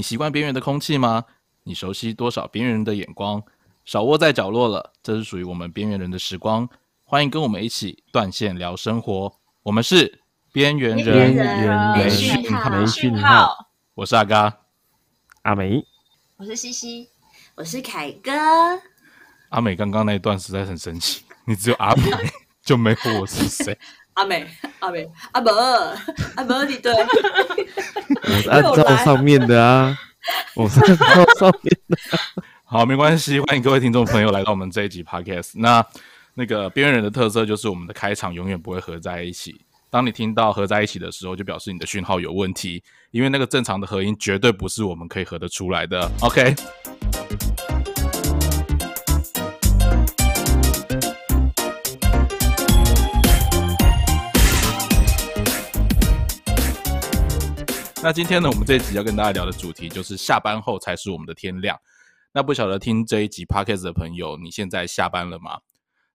[0.00, 1.26] 你习惯边缘的空气吗？
[1.62, 3.44] 你熟悉多少边缘人的眼光？
[3.84, 6.66] 少窝在角落了，这是属于我们边缘人的时光。
[7.04, 9.30] 欢迎跟我们一起断线聊生活。
[9.62, 11.34] 我们是边缘人，
[11.98, 13.68] 没讯号，没讯号。
[13.92, 14.60] 我是阿嘎，
[15.42, 15.84] 阿梅，
[16.38, 17.10] 我是西西，
[17.54, 18.32] 我是凯哥。
[19.50, 22.10] 阿美刚刚那一段实在很神奇，你只有阿美，
[22.64, 23.78] 就没有我是谁。
[24.14, 24.46] 阿美，
[24.80, 25.52] 阿美，阿伯，
[26.36, 29.96] 阿伯，你对，我 是按照上面的啊，
[30.54, 31.98] 我是按照上面的。
[32.64, 35.52] 好，没关系，欢迎各位听众朋友来到我们这一集 podcast。
[35.54, 35.84] 那
[36.34, 39.60] 那个边缘人的特色就是我们的开场永远不会合在一起。
[39.90, 46.08] 当你听到合在一起的时候，就表示你的讯号有问题，因为那个正常的合音绝对不是我们可以合得出来的。
[46.22, 46.54] OK。
[58.02, 61.78] 那今天呢，我们这一集要跟大家聊的主题就是下班后才是我们的天亮。
[62.32, 65.60] 那不晓得听这一集 podcast 的朋友，你现在下班了吗？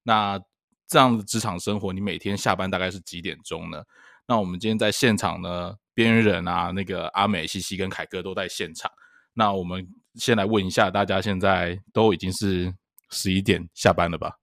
[0.01, 0.39] 那
[0.87, 3.83] 这样的职场生活，你每天下班大概是几点钟呢？
[4.25, 8.91] 那我们今天在现场呢，边缘人啊，那个阿美、西西跟凯哥都在现场。
[9.33, 12.73] 那我们先来问一下大家，现在都已经是
[13.11, 14.39] 十一点下班了吧？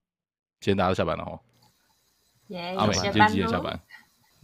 [0.61, 1.41] 今天大家都下班了哦。
[2.79, 3.81] 阿美，今天几点下班？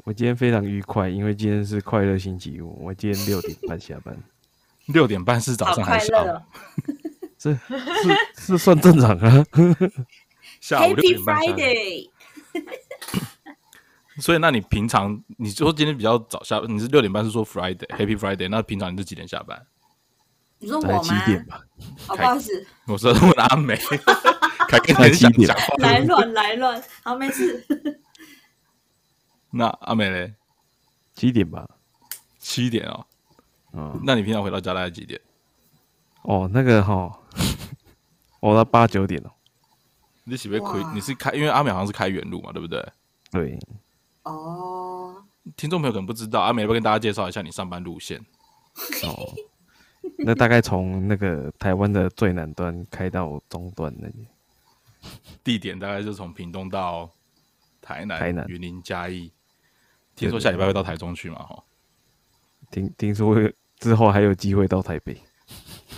[0.09, 2.83] 我今天非常愉快，因为今天是快乐星期五。
[2.83, 4.17] 我今天六点半下班。
[4.89, 6.41] 六点半是早上还是下午？
[7.37, 7.61] 这 是
[8.39, 9.45] 是算正常啊。
[10.63, 11.37] 下午六点半。
[14.19, 18.49] 所以，那你平常你说今天比较早下，你是六点半是说 Friday，Happy Friday。
[18.49, 19.63] 那平常你是几点下班？
[20.59, 21.61] 你说我几点吧？
[22.07, 23.77] 不好意思，我说问阿美，
[24.69, 25.55] 开开几点？
[25.81, 27.63] 来乱来乱，好没事。
[29.51, 30.35] 那阿美嘞？
[31.15, 31.69] 七点吧？
[32.39, 33.07] 七点哦。
[33.73, 35.21] 嗯，那你平常回到家大概几点？
[36.23, 37.19] 哦，那个哈，
[38.41, 39.33] 我到八九点了。
[40.25, 40.83] 你喜不亏？
[40.93, 42.87] 你是开，因为阿美好像是开原路嘛，对不对？
[43.31, 43.59] 对。
[44.25, 45.25] 哦。
[45.57, 48.21] 听众朋友可能不知道，阿美要不要跟大家介绍一下你上班路线？
[49.05, 49.35] 哦。
[50.19, 54.29] 那大概从那个台湾的最南端开到中端那里。
[55.43, 57.11] 地点大概就从屏东到
[57.81, 59.33] 台南、台南、云林、嘉义。
[60.19, 61.37] 听说下礼拜会到台中去嘛？
[61.39, 61.63] 哈。
[62.71, 63.35] 听听说
[63.79, 65.17] 之后还有机会到台北。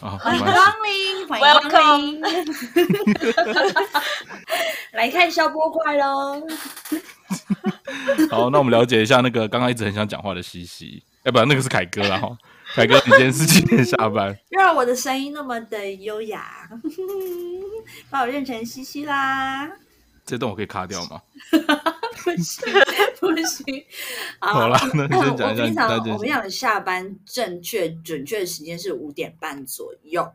[0.00, 0.54] 欢迎光
[0.84, 2.20] 临，欢迎光临，
[4.92, 6.40] 来看消波块喽。
[8.30, 12.36] 好，那我们了解一下那个刚刚一直很想讲话的西西，哎，不，那个是凯哥啦哈。
[12.74, 14.38] 凯哥，你今天是几点下班？
[14.50, 16.70] 让我的声音那么的优雅，
[18.08, 19.68] 把我认成西西啦。
[20.24, 21.22] 这段我可以卡掉吗？
[22.22, 22.72] 不行，
[23.18, 23.84] 不行。
[24.40, 25.62] 好了，那你先讲一下。
[25.62, 30.30] 我平常我们讲的下班正确准确的时间是五点半左右。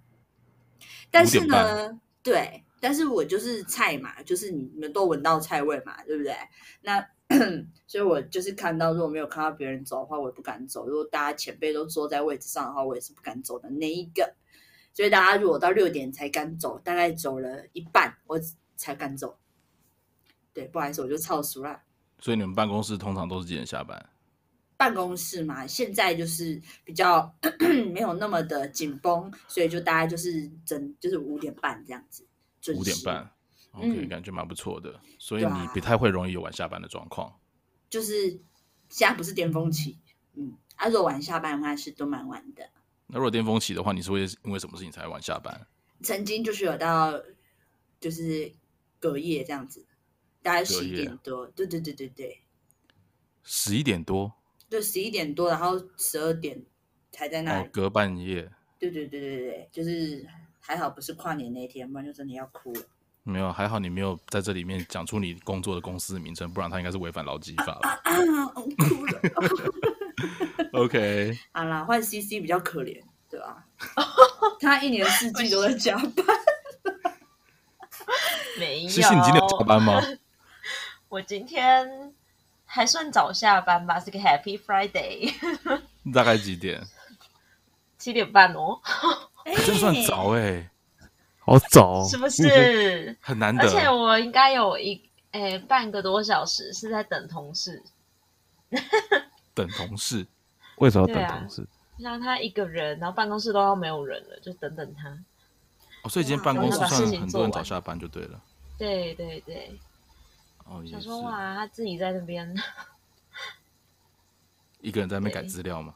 [1.12, 6.36] 但是呢，对，但是我就是菜嘛，就是你们都闻到菜味嘛，对不对？
[6.82, 7.08] 那
[7.88, 10.88] 所以，我就是看到，如果没有看到别人走的话，我也不敢走。
[10.88, 14.36] 如果大家前辈都坐在位置上的话，我也是不敢走的那一个。
[14.94, 18.40] 所以，大家如果到六点才敢走，大概走了一半，我
[18.76, 19.38] 才敢走。
[20.56, 21.80] 对，不好意思，我就超熟了。
[22.18, 24.10] 所以你们办公室通常都是几点下班？
[24.78, 27.34] 办公室嘛，现在就是比较
[27.94, 32.26] 没有那么的紧绷，所以就大概就是整就是五点半这样子。
[32.74, 33.30] 五点半
[33.74, 35.00] ，OK，感觉蛮不错的。
[35.20, 37.34] 所以你不太会容易有晚下班的状况。
[37.90, 38.32] 就是
[38.90, 39.98] 现在不是巅峰期，
[40.34, 42.68] 嗯，啊，如果晚下班的话是都蛮晚的。
[43.08, 45.68] 那如果巅峰期的话，你是会因为什么事情才晚下班？
[46.02, 47.14] 曾经就是有到
[48.00, 48.52] 就是
[49.00, 49.85] 隔夜这样子。
[50.46, 52.40] 大概十一点多，对对对对对，
[53.42, 54.32] 十一点多，
[54.70, 56.62] 对十一点多，然后十二点
[57.12, 58.48] 才在那里，隔半夜，
[58.78, 60.24] 对对对对对，就是
[60.60, 62.82] 还好不是跨年那一天，不然就真的要哭了。
[63.24, 68.02] 没有，还好你没有在这里面讲出你工作的公司名称，不然他应该是违反劳基法了。
[68.78, 69.22] 哭了。
[70.80, 73.02] OK， 好啦，换 CC 比较可怜，
[73.32, 73.66] 对吧？
[74.62, 76.14] 他一年四季都在加班。
[78.60, 80.00] 没有，CC，，你今天有加班吗？
[81.10, 82.14] 我今天
[82.66, 85.34] 还算早下班吧，是个 Happy Friday。
[86.14, 86.82] 大概几点？
[87.98, 88.80] 七点半哦，
[89.66, 90.70] 真算早哎，
[91.40, 93.16] 好早，是不是？
[93.22, 93.64] 很难得。
[93.64, 97.82] 而且我应该有一诶半个多小时是在等同事。
[99.54, 100.28] 等同事？
[100.78, 101.66] 为什么要等同事？
[101.98, 105.10] 让他一个人，然后办公室都要没有人了，就等等他。
[106.04, 108.40] 哦，所以今天办公室算很多人早下班就对了。
[108.78, 109.80] 对对对。
[110.66, 112.54] 哦，想说哇，他自己在那边，
[114.82, 115.96] 一个人在那边改资料吗？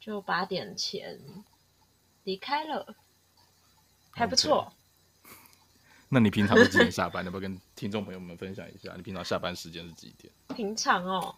[0.00, 1.20] 就八点前
[2.24, 2.94] 离开了，
[4.12, 4.72] 还不错。
[6.08, 7.24] 那你平常是几点下班？
[7.24, 8.92] 要不要跟听众朋友们分享一下？
[8.96, 10.32] 你平常下班时间是几点？
[10.56, 11.34] 平常哦，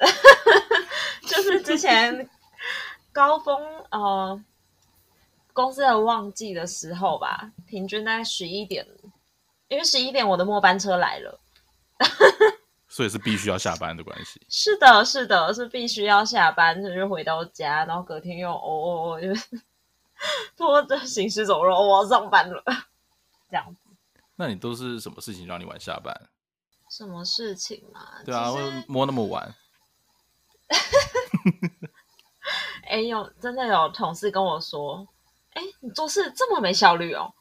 [1.22, 2.28] 就是之前
[3.12, 4.44] 高峰呃
[5.52, 8.86] 公司的旺季的时候吧，平均大概十一点，
[9.72, 11.40] 因为十一点我的末班车来了。
[12.88, 14.38] 所以是必须要下班的关系。
[14.50, 19.62] 是的，是的，是必须要下班，就是回到家，然后隔天又哦哦哦，就是
[20.56, 22.62] 拖着行尸走肉，我要上班了，
[23.50, 23.80] 这样子。
[24.36, 26.14] 那你都是什么事情让你晚下班？
[26.90, 28.06] 什么事情嘛？
[28.26, 29.54] 对啊，会摸那么晚。
[32.86, 35.08] 哎，有真的有同事跟我说，
[35.54, 37.32] 哎，你做事这么没效率哦，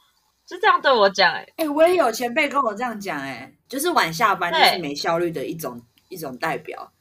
[0.45, 6.91] 就这样对我讲，哎，哎、我也有前辈跟我这样讲，哎，就是晚下班就是对没效率的一种一种代表。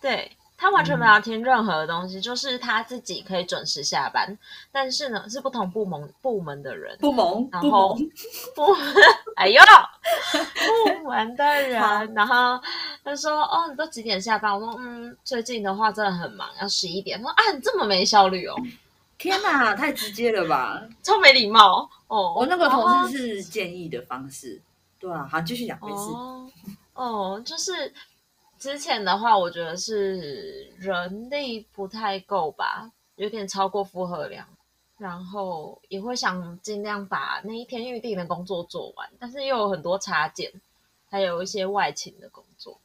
[0.00, 4.38] 对他完全没有听任何的东西，就是他自己可以准时下班，
[4.72, 7.94] 但是呢，是不同部门部门的人，不萌，不然后
[8.54, 8.94] 部门，
[9.36, 9.60] 哎呦，
[11.00, 11.80] 部门的人，
[12.14, 12.58] 然后
[13.04, 18.54] 他说：“哦，你都几点下班？”我说：“嗯，最近的话真的很忙，要十一点。”他说：“啊，你这么没效率哦，
[19.18, 20.86] 天哪，太直接了吧！
[21.02, 24.60] 超没礼貌哦。”我那个同事是建议的方式，
[24.98, 26.10] 对啊，好，继续讲，没事。
[26.12, 26.50] 哦
[26.94, 27.92] 哦，就是
[28.58, 34.46] 之前的话，我觉得是人力不太够吧，有点超过负荷量，
[34.96, 40.50] 然后也会想尽量把那一天预定的工作做完，但是又有很多插件，
[41.10, 42.78] 还有一些外勤的工作，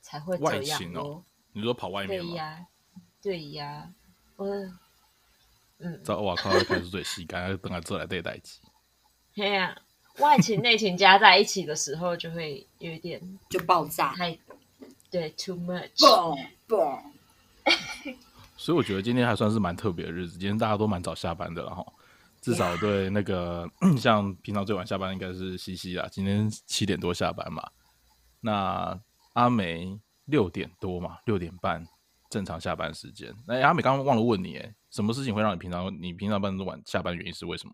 [0.00, 2.30] 才会这外样勤哦咯你说跑外面吗？
[2.30, 2.66] 对呀，
[3.22, 3.88] 对呀，
[4.36, 4.46] 我
[5.78, 8.60] 嗯，在哇靠，开始最细干，等下做来对代机。
[9.34, 9.76] 嘿呀、
[10.18, 14.38] 外勤内勤加在一起的时候，就会有一点就爆炸，太
[15.10, 15.90] 对 too much。
[15.96, 16.38] 嘣
[16.68, 17.02] 嘣，
[18.56, 21.84] 所以我觉得今天还算是蛮特别的日子，今天大家都蛮早下班的了哈。
[22.40, 23.68] 至少对那个
[23.98, 27.66] 像平常最晚下班应该是西西啦，今天七点多下班嘛。
[28.40, 29.00] 那
[29.32, 31.86] 阿梅六点多嘛，六点半
[32.34, 33.32] 正常下班时间。
[33.46, 37.72] 那、阿美刚刚忘了问你，哎，什么事情会让你平常你平常班晚下班的原因是为什么？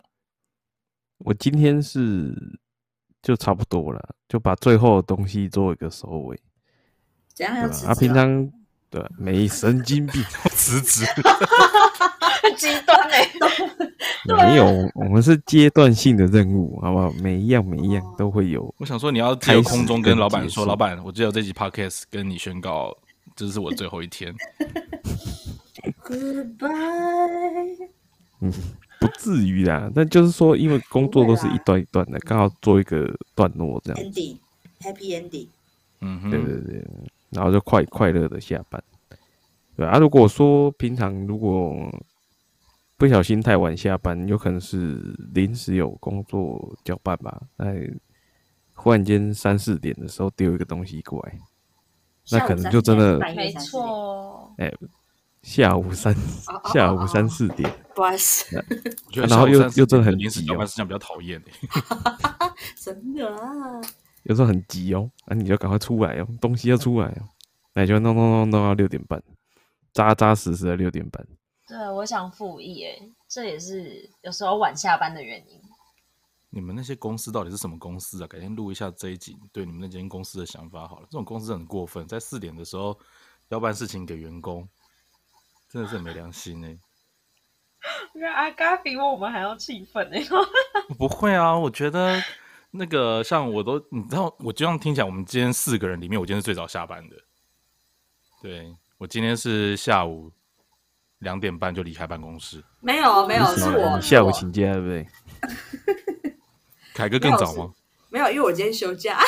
[1.24, 2.36] 我今天是
[3.22, 6.38] 就差不多了，就把最后的东西做一个收尾，
[7.32, 7.56] 怎样？
[7.56, 8.52] 要辞职啊，平常
[8.90, 11.06] 对没神经病，辞职？
[12.42, 13.26] 很 极端哎、
[14.26, 17.10] 没有，我们是阶段性的任务，好不好？
[17.12, 18.74] 每一样每一样都会有。
[18.76, 22.94] 我想说你要借由空中跟跟老板说，老板，我只有这集 podcast 跟你宣告，
[23.46, 24.34] 这是我最后一天。
[26.04, 27.88] Goodbye。
[28.40, 28.52] 嗯
[29.00, 34.04] 不至于啦，但就是说，因为工作都是一段一段的，刚好做一个段落这样。
[34.04, 35.48] ending，happy ending。
[36.02, 36.86] 嗯，对对对，
[37.30, 38.82] 然后就快快乐的下班。
[39.74, 41.74] 对啊，如果说平常如果
[42.98, 47.72] 不小心太晚下班，有可能是临时有工作交办吧，那
[48.74, 51.38] 忽然间三四点的时候丢一个东西过来，
[52.32, 54.72] 那可能就真的没错，哎
[55.42, 56.14] 下午三
[56.72, 58.56] 下午哦三四点，不好意思，
[59.06, 63.80] 我觉得然后又又真的很临时急哦交办事项比较讨厌哎 真的啊，
[64.24, 67.22] 有时候很急哦，啊你就赶快出来哦，东西要出来哦，
[67.74, 69.22] 那你就弄弄弄弄到六点半，
[69.94, 71.26] 扎扎实实的六点半。
[71.66, 72.98] 对，我想复议哎，
[73.28, 75.58] 这也是有时候晚下班的原因。
[76.50, 78.26] 你们那些公司到底是什么公司啊？
[78.26, 81.06] 改天录一下这一集，对你们那间公司的想法好了。
[81.08, 82.98] 这种公司很过分，在四点的时候
[83.48, 84.68] 要办事情给员工，
[85.68, 86.76] 真的是很没良心哎、
[88.14, 90.22] 因为阿嘎比我们还要气愤哎，
[90.98, 92.20] 不会啊，我觉得
[92.72, 97.16] 那个像我都，你知道，我这样听起来，我们今天四个人里面，我今天是最早下班的。
[98.42, 100.32] 对我今天是下午
[101.20, 105.06] 两点半就离开办公室，没有没有，是我你下午我请假对不对？
[107.00, 107.70] 凯哥更早吗？
[108.10, 109.18] 没有，因为我今天休假。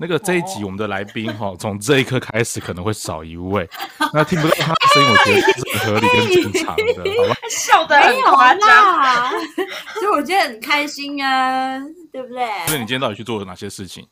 [0.00, 3.68] 那个这一集我们的来宾哈，从这一刻开始可能会少一位，
[4.14, 5.46] 那听不到他的声音，我觉得是
[5.78, 6.82] 很合理跟正常的，
[7.20, 7.34] 好吧？
[7.50, 9.30] 笑得很没有夸张。
[9.94, 11.78] 所以我今天很开心啊，
[12.10, 14.06] 对不对所以你今天到底去做了哪些事情？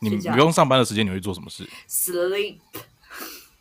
[0.00, 2.58] 你不用上班的时间，你会做什么事？？Sleep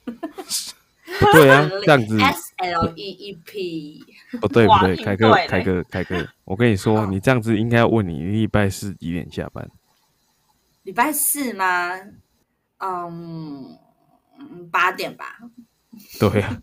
[1.20, 4.06] 不对啊， 这样子 S L E E P，
[4.40, 9.70] 不对不对，凯哥凯哥凯哥，我跟你说，你这样子应该要问你礼拜四几点下班？
[10.84, 11.92] 礼拜四吗？
[12.80, 13.78] 嗯，
[14.40, 15.38] 嗯八点吧。
[16.20, 16.58] 对啊，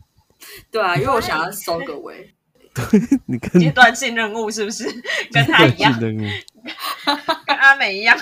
[0.70, 2.30] 对啊，因为我想要收个尾。
[2.74, 4.84] 对你跟阶段性任务是不是
[5.30, 8.18] 跟他一样，跟阿美一样？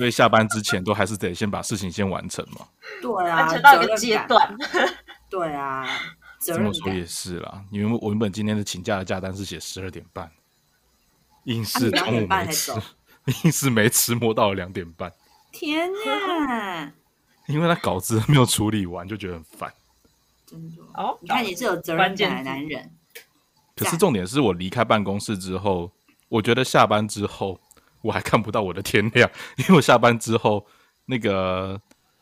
[0.00, 2.66] 所以下班之前都还是得先把事情先完成嘛。
[3.02, 4.56] 对啊，完成到一个阶段。
[5.28, 5.86] 对啊，
[6.38, 10.32] 责这么说也是啦，因为我原本今天的请假的假单是写十二点半，
[11.44, 12.82] 硬啊是中午没吃半，
[13.44, 15.12] 硬是没吃，摸到了两点半，
[15.52, 16.90] 天哪，
[17.46, 19.70] 因为他稿子没有处理完，就觉得很烦。
[20.46, 20.76] 真的。
[20.94, 22.90] 哦，你看你是有责任感的男人，
[23.76, 25.92] 可是重点是我离开办公室之后，
[26.30, 27.60] 我觉得下班之后
[28.02, 30.66] 我还看不到我的天亮，因为我下班之后
[31.06, 31.80] 那个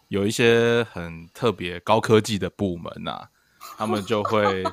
[0.09, 3.29] 有一些很特别高科技的部门呐、
[3.77, 4.65] 他们就会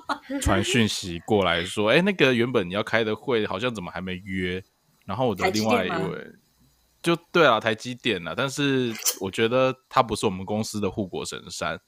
[0.41, 4.63] 传讯息过来说：“哎、那个原本你要开的会好像怎么还没约？”
[5.05, 6.27] 然后我的另外一位
[7.03, 11.79] 就对啊，台积电啊，但是我觉得它不是我们公司的护国神山，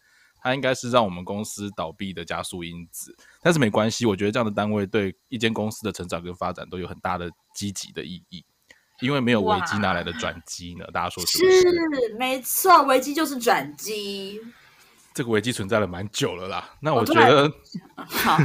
[0.43, 3.15] 它应该是让我们公司倒闭的加速因子。
[3.41, 8.45] 但是没关系，我觉得这样的单位对一间公司的成长跟发展都有很大的积极的意义，
[8.99, 10.85] 因为没有危机哪来的转机呢？
[10.91, 11.61] 大家说是不是？
[11.61, 14.41] 是没错，危机就是转机。
[15.13, 16.69] 这个危机存在了蛮久了啦。
[16.79, 17.51] 那我觉得
[17.95, 18.37] 好，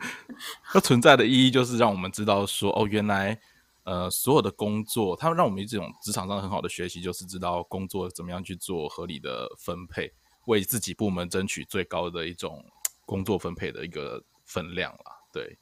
[0.72, 3.38] 它存在的意义就是让我们知道说，哦，原来
[3.84, 10.10] 呃所有的工作，它让我们这种职场上很好的学习，就是知道工作怎么样去做合理的分配，
[10.46, 12.64] 为自己部门争取最高的一种
[13.04, 15.12] 工作分配的一个分量啦。
[15.32, 15.58] 对，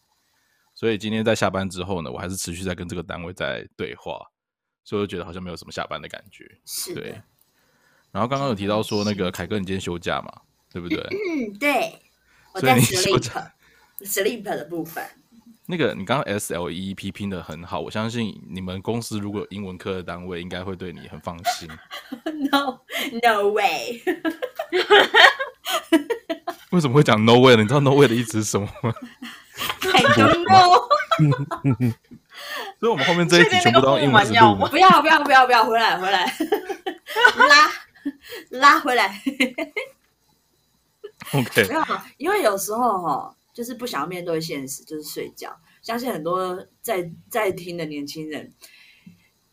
[0.75, 4.21] 所以今天在下班之后呢，我还是持续在跟这个单位在对话，
[4.85, 6.45] 所以我就觉得好像没有什么下班的感觉。
[6.45, 7.03] 对是的，
[8.11, 10.99] 然后刚刚有提到说那个凯哥，你今天休假嘛，对不对？
[10.99, 12.01] 嗯，对，
[12.53, 13.55] 我在你休假
[14.01, 15.05] sleep sleep 的部分，
[15.67, 21.69] 那个你刚刚 S L E E P 拼的很好，我相信你们公司如果有英文科的单位，应该会对你很放心。
[22.51, 22.81] No
[23.23, 24.03] no way，
[26.71, 27.63] 为什么会讲 No way 呢？
[27.63, 28.95] 你知道 No way 的意思是什么吗？
[29.93, 30.89] I don't know。
[32.81, 34.31] 所以我们后面这一集全部都用英文字。
[34.31, 36.25] 不要不要不要不要回来回来，
[37.49, 37.71] 拉
[38.51, 39.23] 拉回来。
[41.33, 41.83] OK，没有，
[42.19, 45.57] 因为有时候哈、就是不想要面对现实，就是睡觉。
[45.81, 48.53] 相信很多在在听的年轻人，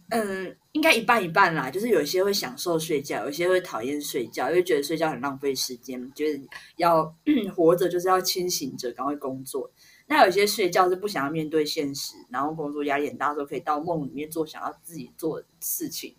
[0.09, 1.69] 嗯，应该一半一半啦。
[1.69, 6.39] 就是有些会享受睡觉，有些会讨厌睡觉，因为觉得睡觉很浪费时间，觉得
[6.77, 7.15] 要
[7.55, 9.71] 活着就是要清醒着，赶快工作。
[10.11, 16.13] 那有些睡觉是不想要面对现实，然后工作压力很大的时候，可以到梦里面做想要自己做的事情。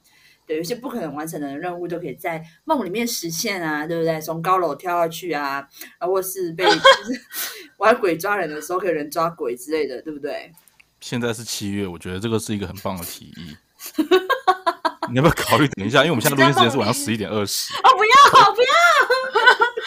[0.46, 4.18] 对，有些不可能完成的任务都可以在梦里面实现啊，对不对？
[4.18, 5.68] 从高楼跳下去啊，
[5.98, 7.20] 啊，或是被 就是
[7.76, 10.50] 玩鬼抓人的时候，可以人抓鬼之类的，对不对？
[11.02, 13.56] 现在是七月，我觉得这个是一个很棒的提议。
[15.12, 15.98] 你要不要考虑等一下？
[15.98, 17.74] 因为我们现在录音时间是晚上十一点二十。
[17.74, 18.71] 哦，不要不要，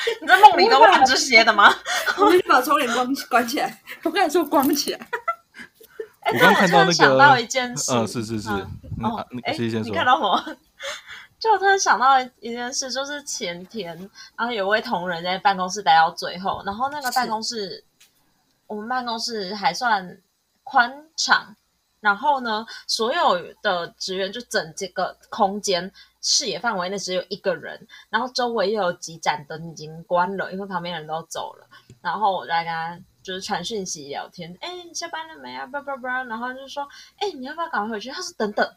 [0.21, 1.73] 你在梦里都玩这些的吗？
[2.17, 3.81] 我们就把窗帘关关起来。
[4.03, 4.99] 我跟你说关起来，
[6.21, 8.49] 哎我刚看到那个突然想到一件事，嗯，是是是。
[8.49, 9.41] 哦你。
[9.91, 10.57] 看到什么？
[11.37, 13.95] 就我突然想到一件事，就是前天，
[14.37, 17.83] 然后有位同仁在办公室待到最后，然后那个办公室，
[18.67, 20.17] 我们办公室还算
[20.63, 21.55] 宽敞，
[22.05, 31.67] 然后呢，所有的职员就整这个空间视野范围内只有一个人，然后周围又有几盏灯已经关了，因为旁边人都走了，
[32.03, 35.65] 然后我就在跟他就是传讯息聊天，哎，你下班了没啊？
[35.65, 38.11] 叭叭叭，然后就说，哎，你要不要赶快回去？
[38.11, 38.71] 他说等等。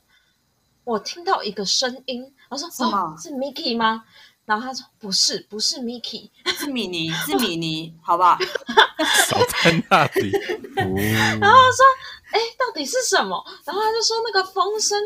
[0.85, 4.07] 我听到一个声音，我说什么哦，是 Mickey 吗？
[4.47, 8.39] 然后他说不是，不是 Mickey，是米妮，是米妮，好不好？
[9.29, 10.35] 少在那里。
[10.77, 11.85] 哦，然后说
[12.33, 13.45] 哎，到底是什么？
[13.65, 14.99] 然后他就说那个风声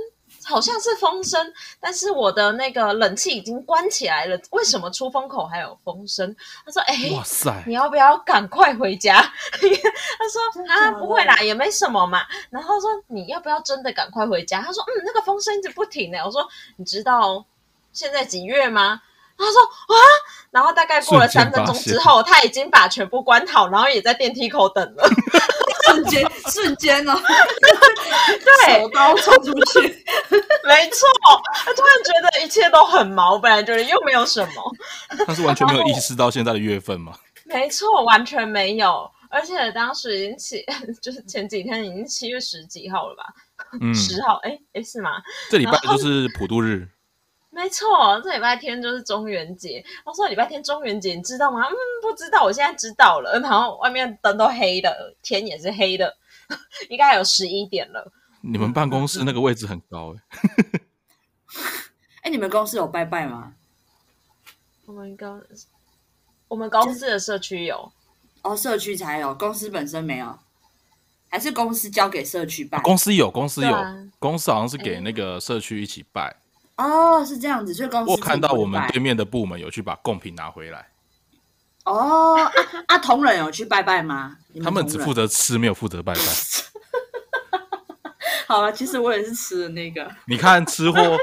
[0.44, 6.34] 好像是风声，但是我的那个冷气已经关起来了，为什么出风口还有风声？
[6.66, 7.74] 他说哎，哇塞你！
[7.74, 9.20] 要不要赶快回家？
[9.22, 12.22] 他说啊，不会啦，也没什么嘛。
[12.50, 14.60] 然后说你要不要真的赶快回家？
[14.60, 16.18] 他说嗯，那个风声一直不停呢。
[16.24, 17.44] 我说你知道
[17.92, 19.00] 现在几月吗？
[19.44, 19.96] 他说啊，
[20.50, 25.08] 然后大概过了三分钟之后，他已经把全部关好，然后也在电梯口等了。
[25.84, 27.12] 瞬间瞬间哦，
[28.66, 29.80] 对手刀冲出去，
[30.64, 31.06] 没错，
[31.52, 35.24] 他突然觉得一切都很毛，本来觉得又没有什么。
[35.26, 37.14] 他是完全没有意识到现在的月份吗？
[37.44, 39.10] 没错，完全没有。
[39.28, 40.64] 而且当时已经七，
[41.02, 43.24] 就是前几天已经七月十几号了吧？
[43.80, 45.10] 嗯，十、号，哎哎是吗？
[45.50, 46.88] 这礼拜就是普渡日，
[47.54, 49.84] 没错，这礼拜天就是中元节。
[50.06, 51.60] 我说礼拜天中元节，你知道吗？
[51.68, 53.38] 嗯，不知道，我现在知道了。
[53.40, 56.16] 然后外面灯都黑的，天也是黑的，
[56.88, 58.10] 应该有十一点了。
[58.40, 60.80] 你们办公室那个位置很高哎、
[62.24, 63.52] 哎，你们公司有拜拜吗？
[64.86, 65.42] 我们公
[66.48, 67.92] 我们公司的社区有，
[68.42, 70.38] 哦，社区才有，公司本身没有，
[71.28, 72.80] 还是公司交给社区拜？
[72.80, 76.41] 公司有，公司有，啊公司好像是给那个社区一起拜。
[76.76, 80.88] 哦，是这样子，所以公司我看到我们对面的部门有去把贡品拿回来，
[81.84, 82.52] 哦，啊
[82.86, 84.36] 啊，同仁有去拜拜吗？
[84.52, 85.26] 你他们只负责。
[85.26, 86.20] 吃，没有负责拜拜。
[88.46, 90.10] 好了，其实我也是吃的那个。
[90.26, 91.00] 你看吃货，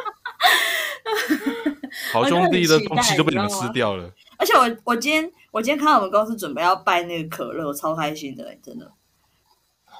[2.12, 4.10] 好兄弟的东西都被你们吃掉了。
[4.38, 8.92] 而且我我今天我今天看到我们公司准备要拜那个可乐，我超开心的、欸真的。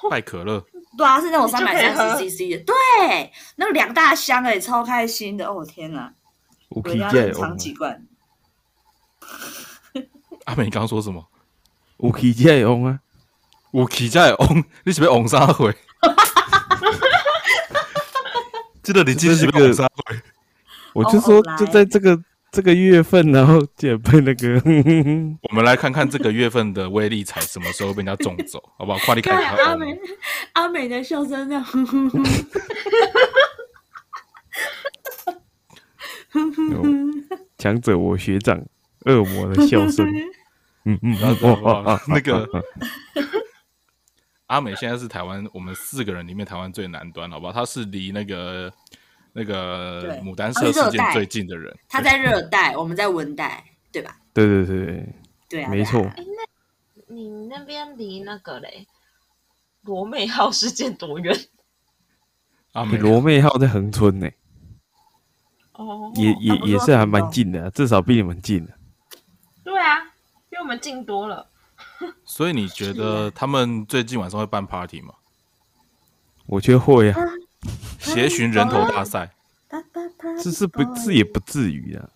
[0.10, 0.64] 拜可乐，
[1.00, 5.48] 对啊，是那种三百三十 CC 的，对，那个两大箱哎、超开心的。
[5.48, 6.12] 哦天哪，
[6.68, 8.06] 有我一定要起这冷藏会几罐。
[10.44, 11.26] 阿美，你刚刚说什么？
[12.00, 13.00] 有起这会用啊，
[13.72, 15.74] 我起在翁， 你是不是翁三回？
[18.84, 20.20] 记得你记得是不是翁三回？
[20.92, 24.62] 我就说就在这个这个月份，然后竟然被那个。
[25.50, 28.98] 我们来看看这个月份的威力彩什么时候被人家种走， 好不好？
[29.00, 30.00] 快点开看阿美，
[30.54, 32.18] 阿美的笑声那样，呼呼呼
[36.72, 36.84] 有
[37.58, 38.64] 强者我学长
[39.06, 40.08] 恶魔的笑声，
[40.86, 42.48] 嗯 嗯，然后哇哇那个
[44.48, 47.54] 阿美现在是台湾我们四个人里面台湾最南端，好不好？
[47.54, 48.72] 她是离那个
[49.34, 51.76] 那个牡丹社事件最近的人。
[51.88, 54.18] 他在热带，我们在温带，对吧？
[54.34, 55.16] 对对对对，
[55.50, 56.10] 对啊，没错
[57.08, 58.88] 你那边离那个嘞
[59.82, 61.36] 罗美号事件多远？
[62.74, 64.30] 阿 美，罗妹号在恒村呢，
[65.74, 68.74] 哦，也也也是还蛮近的啊，至少比你们近的。
[69.64, 70.02] 对啊，
[70.50, 71.50] 比我们近多了。
[72.24, 75.14] 所以你觉得他们最近晚上会办 party 吗？
[76.46, 77.20] 我觉得会啊，
[78.00, 79.30] 协寻人头大赛，
[80.42, 82.10] 这是不这也不至于啊。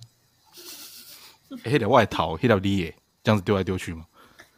[1.64, 4.06] 黑条外逃，黑条你耶，这样子丢来丢去吗？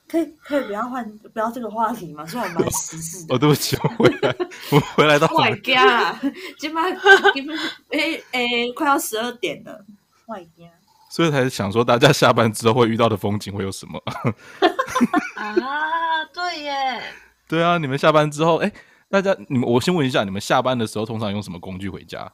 [0.08, 2.26] 可以可以不要换不要这个话题吗？
[2.26, 3.36] 虽然蛮时事的。
[3.36, 4.36] 哦，对不起，我回来，
[4.72, 6.34] 我回来到 Oh my god！
[6.60, 6.96] 今晚
[7.34, 7.50] 今
[7.90, 9.84] 诶诶，快要十二点了。
[10.28, 10.70] Oh my god！
[11.10, 14.02] 所以才想说，大家下班之后会遇到的风景会有什么？
[15.36, 17.02] 啊，对耶，
[17.48, 18.72] 对啊，你们下班之后，哎，
[19.10, 22.34] 大家，你们，我先问一下，你们下班的时候通常用什么工具回家？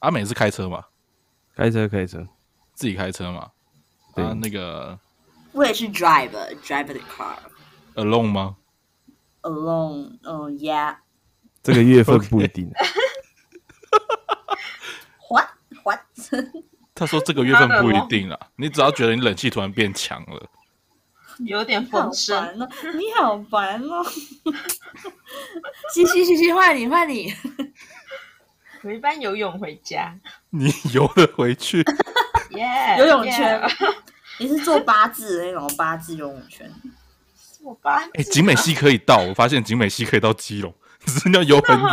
[0.00, 0.84] 阿美是开车吗？
[1.54, 2.26] 开车开车，
[2.74, 3.50] 自己开车吗？
[4.14, 4.98] 对啊，那个
[5.52, 7.36] 我也是 driver drive the car
[7.94, 8.56] alone 吗
[9.42, 10.18] ？alone。
[10.22, 10.96] 嗯，yeah。
[11.62, 12.70] 这个月份不一定。
[15.28, 15.48] What
[15.84, 16.00] what？
[16.94, 20.48] 他说这个月份不一定啦，你只要觉得你冷气突然变强了，
[21.46, 22.36] 有点好风声。
[22.40, 22.68] 烦哦！
[22.94, 24.04] 你好烦哦！
[25.92, 27.34] 嘻嘻嘻嘻，换你换你。
[28.82, 30.14] 我一般游泳回家，
[30.50, 31.84] 你游了回去。
[32.50, 33.68] 耶、游泳圈耶
[34.40, 36.70] 你是做八字的那种八字游泳圈？
[37.62, 40.74] 我爸哎，景美溪可以到，我发现景美溪可以到基隆，
[41.04, 41.88] 只是要游很远。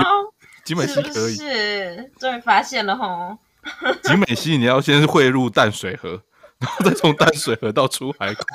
[0.64, 2.12] 景美溪可以，是？
[2.18, 3.38] 终于发现了吼！
[4.04, 6.22] 景美溪你要先汇入淡水河，
[6.60, 8.46] 然后再从淡水河到出海口，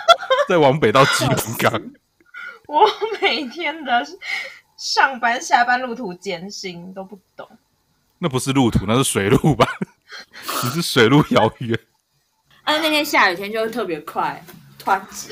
[0.53, 1.73] 再往北到基隆港。
[2.69, 2.87] 我
[3.23, 4.07] 每天的
[4.77, 7.49] 上班下班路途艰辛都不懂。
[8.19, 9.67] 那不是路途，那是水路吧？
[10.62, 11.79] 你是水路遥远。
[12.65, 14.45] 而且那天下雨天就会特别快，
[14.85, 15.31] 湍急，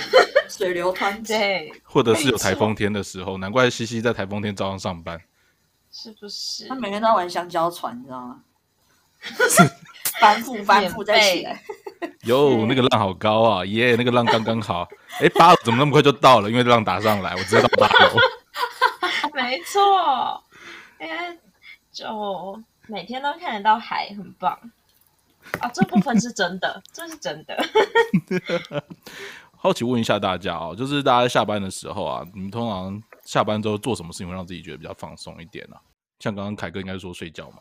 [0.48, 1.34] 水流湍急。
[1.34, 5.20] 对，或者是有台风天的时候，难怪西西在台风天照样上班。
[5.92, 6.74] 是不是他？
[6.74, 8.40] 每天都在玩香蕉船，你知道吗？
[10.20, 11.60] 翻覆翻覆再起来。
[12.24, 13.64] 哟， 那个浪好高啊！
[13.64, 14.88] 耶，那个浪刚刚好。
[15.20, 16.50] 哎，八楼怎么那么快就到了？
[16.50, 18.16] 因为浪打上来，我直接到八楼。
[19.34, 20.42] 没错，
[21.00, 21.38] 因为
[21.92, 24.52] 就每天都看得到海，很棒。
[25.60, 27.56] 啊，这部分是真的，这是真的。
[29.56, 35.82] 好奇问一下大家哦，就是大家下班的时候啊，你们通常下班之后做什么事情会让自己觉得比较放松一点呢、啊？
[36.18, 37.58] 像刚刚凯哥应该是说睡觉嘛，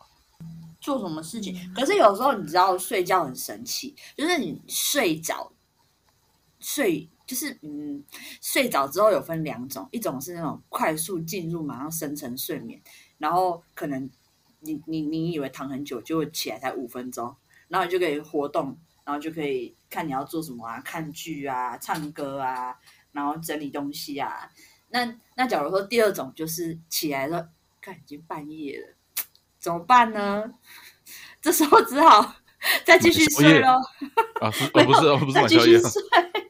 [0.80, 1.54] 做什么事情？
[1.74, 5.52] 可是有时候你知道睡觉很神奇，就是你睡着，
[6.58, 8.02] 睡就是嗯，
[8.40, 12.80] 睡着之后有分两种，一种是那种快速进入马上深层睡眠，
[13.18, 14.10] 然后可能
[14.60, 17.34] 你你你以为躺很久，就会起来才五分钟，
[17.68, 22.76] 然后你就可以活动，然后就可以看你要做什么啊，看剧啊，唱歌啊，
[23.12, 24.50] 然后整理东西啊。
[24.88, 27.48] 那那假如说第二种就是起来了，
[27.80, 28.96] 看已经半夜了，
[29.60, 30.52] 怎么办呢？
[31.40, 32.34] 这时候只好
[32.84, 33.74] 再继续睡喽。
[34.40, 36.02] 啊，不是哦不是再买宵夜，继续睡。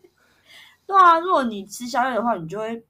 [0.87, 2.83] 对啊，如果你吃宵夜的话，你就会，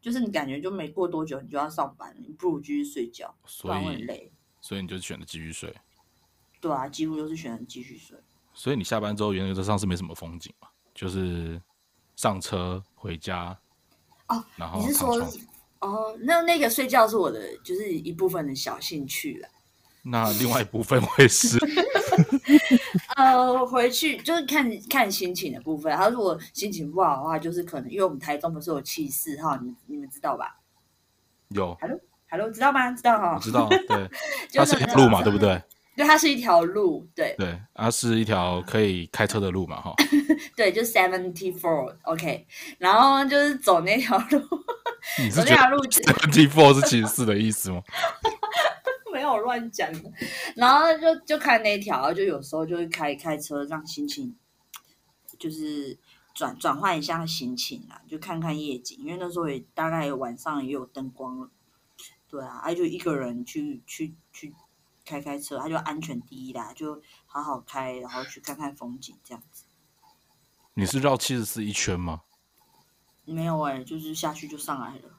[0.00, 4.32] 就是你感觉就没过多久你就要上班了，你不如继续睡觉，不所然会很以累。
[4.60, 5.74] 所以你就选择继续睡。
[6.60, 8.16] 对啊，几乎都是选择继续睡。
[8.54, 11.60] 所以你下班之后原则上是没什么风景嘛，就是
[12.16, 13.58] 上车回家
[14.28, 15.26] 哦，然后你是说。
[15.80, 19.48] 哦，那那个睡觉是我的，就是一部分的小兴趣了。
[20.04, 21.58] 那另外一部分会是
[23.16, 25.96] 呃，回去就是看看心情的部分。
[25.96, 30.58] 他如果心情不好的话，就是可能因为我们台中不是有七四哈，你们你们知道吧
[31.48, 32.90] 有，，Hello Hello，知道吗？
[32.92, 33.40] 知道哈我。
[33.40, 34.08] 知道，对，它
[34.50, 35.62] 就是是一条路嘛，对不对？
[35.96, 39.94] 对，它是一条路，对对，它是一条可以开车的路嘛，哈。
[40.56, 42.46] 对，就 seventy four，OK，、
[42.78, 44.40] 然后就是走那条路，
[45.36, 47.80] 那条路 seventy four 是七十四的意思吗？
[49.24, 49.90] 没有乱讲，
[50.54, 54.36] 然后就就看那条，就有时候就会开开车，让心情
[55.38, 55.98] 就是
[56.34, 61.50] 转转换一下心情啊，就看看夜景，因为那时候也大概晚上也有灯光了，
[62.28, 64.54] 对啊，他就一个人去去去
[65.06, 69.64] 开开车，他就安全第一啦，就好好开，然后去看看风景这样子。
[70.74, 72.24] 你是绕七十四一圈吗？
[73.24, 75.18] 没有哎、就是下去就上来了。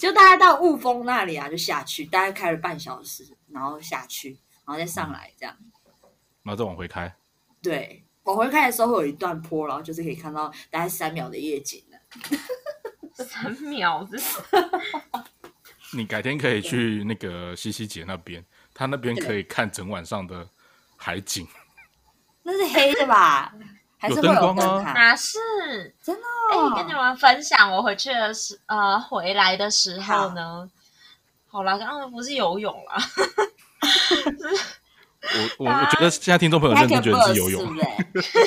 [0.00, 5.56] 就大概到雾峰那里啊，就下去，大概开了半小时，然后下去，然后再上来这样。
[6.42, 7.14] 然后再往回开。
[7.62, 11.98] 对，往回开的时候会有一段坡，然后就是可以看到大概三秒的夜景的。
[13.24, 14.16] 三秒子，
[15.96, 20.48] 你改天可以去那个西西姐那边，她那边可以看整晚上的
[20.96, 21.46] 海景。
[22.42, 23.54] 那是黑的吧？
[23.98, 25.38] 还是会有有灯光是？
[26.02, 26.20] 真的、
[26.52, 26.72] 哎、哦？
[26.76, 30.68] 跟你们分享，我回去的时，呃，回来的时候呢，
[31.48, 32.96] 好啦，刚刚不是游泳啦，
[35.58, 37.66] 我我我觉得现在听众朋友认真觉得你是游泳是
[38.12, 38.38] 不，是？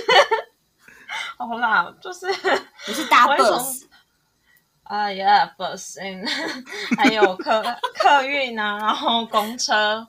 [1.38, 2.28] 好啦，就是
[2.88, 3.84] 你是搭我会从 bus
[4.84, 6.26] 啊呀，bus，嗯，
[6.98, 7.64] 还有客
[7.96, 10.06] 客运啊，然后公车，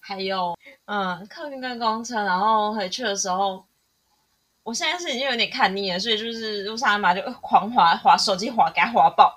[0.00, 3.64] 还有嗯客运跟公车，然后回去的时候，
[4.68, 9.34] 我现在是已经有点看腻了，所以就是路上嘛就狂滑滑手机滑给它滑爆，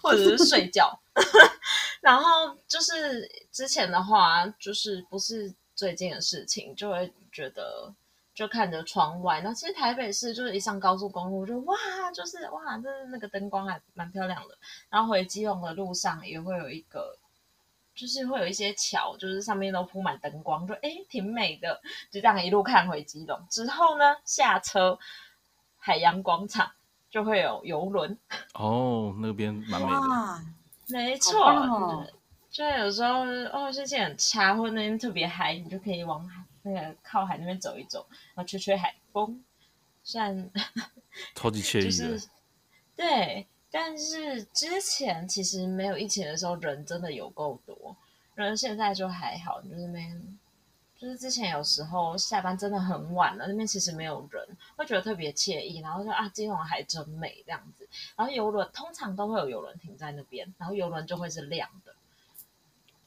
[0.00, 0.96] 或者是睡觉。
[2.00, 7.92] 然后就是之前的话，就是不是最近的事情，就会觉得
[8.36, 9.40] 就看着窗外。
[9.40, 11.76] 那其实台北市就是一上高速公路就哇，
[12.14, 14.56] 就是哇，那那个灯光还蛮漂亮的。
[14.88, 17.18] 然后回基隆的路上也会有一个，
[17.94, 21.80] 就是会有一些桥，就是上面都铺满灯光，就诶挺美的。
[22.10, 24.98] 就这样一路看回基隆之后呢，下车
[25.78, 26.70] 海洋广场
[27.10, 28.18] 就会有游轮，
[28.54, 29.92] 哦，那边蛮美的。
[29.92, 30.44] 哇，
[30.88, 32.06] 没错，
[32.50, 33.20] 就有时候
[33.52, 36.28] 哦心情很差，或者那边特别嗨，你就可以往
[36.62, 39.42] 那个靠海那边走一走，然后吹吹海风。
[40.04, 40.50] 虽然
[41.34, 41.90] 超级惬意就。
[41.90, 42.28] 是
[42.94, 47.96] 对，但是之前其实没有疫情的时候，人真的有够多，
[48.34, 50.14] 人现在就还好，就是没，
[50.98, 57.88] 就是之前有时候下班真的很晚了，那边其实没有人，会觉得特别惬意，然后就啊，金融还真美这样子。
[58.14, 61.94] 然后游轮通常都会有游轮停在那边，然后游轮就会是亮的，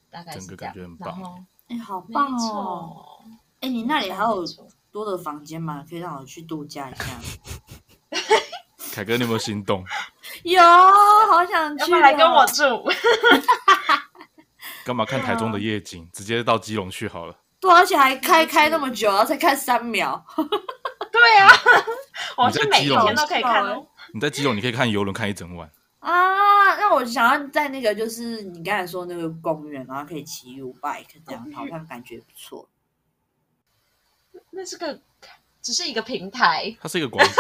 [0.10, 0.73] 大概是整个这样。
[0.73, 2.39] 感觉很棒然后哎、好棒哦！
[2.39, 3.25] 错，
[3.62, 4.43] 哎、你那里还有
[4.91, 5.86] 多的房间吗？
[5.88, 7.04] 可以让我去度假一下。
[8.93, 9.84] 凯哥，你有没有心动？
[10.53, 11.86] 有，好想去、哦。
[11.86, 12.63] 要不要来跟我住？
[14.86, 16.08] 干嘛看台中的夜景？
[16.13, 17.36] 直接到基隆去好了。
[17.60, 20.23] 对，而且还开开那么久，然后才看三秒。
[21.12, 21.49] 对啊，
[22.38, 23.88] 我你在是每一基隆天都可以看哦。
[24.13, 25.67] 你在基隆，你可以看游轮看一整晚。
[25.99, 32.69] 啊，那我想要在那个就是你刚才说那个公园，然后可以骑 U bike 这样，好像感觉不错。
[34.51, 35.01] 那是个，
[35.63, 37.34] 只是一个平台，它是一个广场，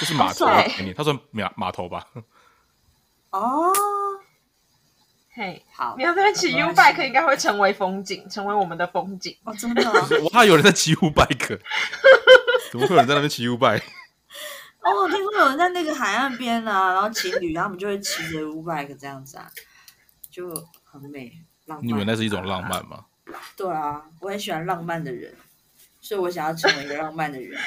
[0.00, 2.04] 就是码头的对概念，它算码码头吧？
[3.30, 3.72] 哦，
[5.32, 9.36] 嘿，好你，要在那边骑没 U bike 应该会成为风景，成为我们的风景。
[9.44, 11.58] 哦，真的哦， 我怕有人在骑 U bike，
[12.70, 13.82] 怎么会有人在那边骑 U bike？
[14.80, 19.46] 哦，我听说有人在那个海岸边啊，然后情侣他们就会骑着 U bike 这样子啊，
[20.30, 20.52] 就
[20.84, 21.32] 很美，
[21.66, 21.86] 浪漫。
[21.86, 23.04] 你以为那是一种浪漫吗？
[23.56, 25.32] 对啊，我很喜欢浪漫的人，
[26.00, 27.60] 所以我想要成为一个浪漫的人。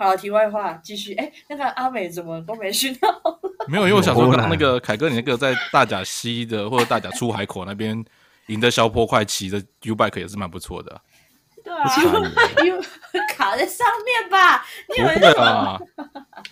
[0.00, 1.12] 好，题外话，继续。
[1.16, 3.38] 哎，那个阿美怎么都没讯号？
[3.68, 8.02] 没有，因为我想说，刚刚那个凯哥，你那个在大甲西的或者大甲出海口那边
[8.46, 11.00] 赢得消坡快骑的 U bike 也是蛮不错的啊。
[11.62, 11.84] 对啊，
[12.64, 12.82] 因为
[13.28, 14.64] 卡在上面吧？
[14.88, 15.78] 你以不为会啊，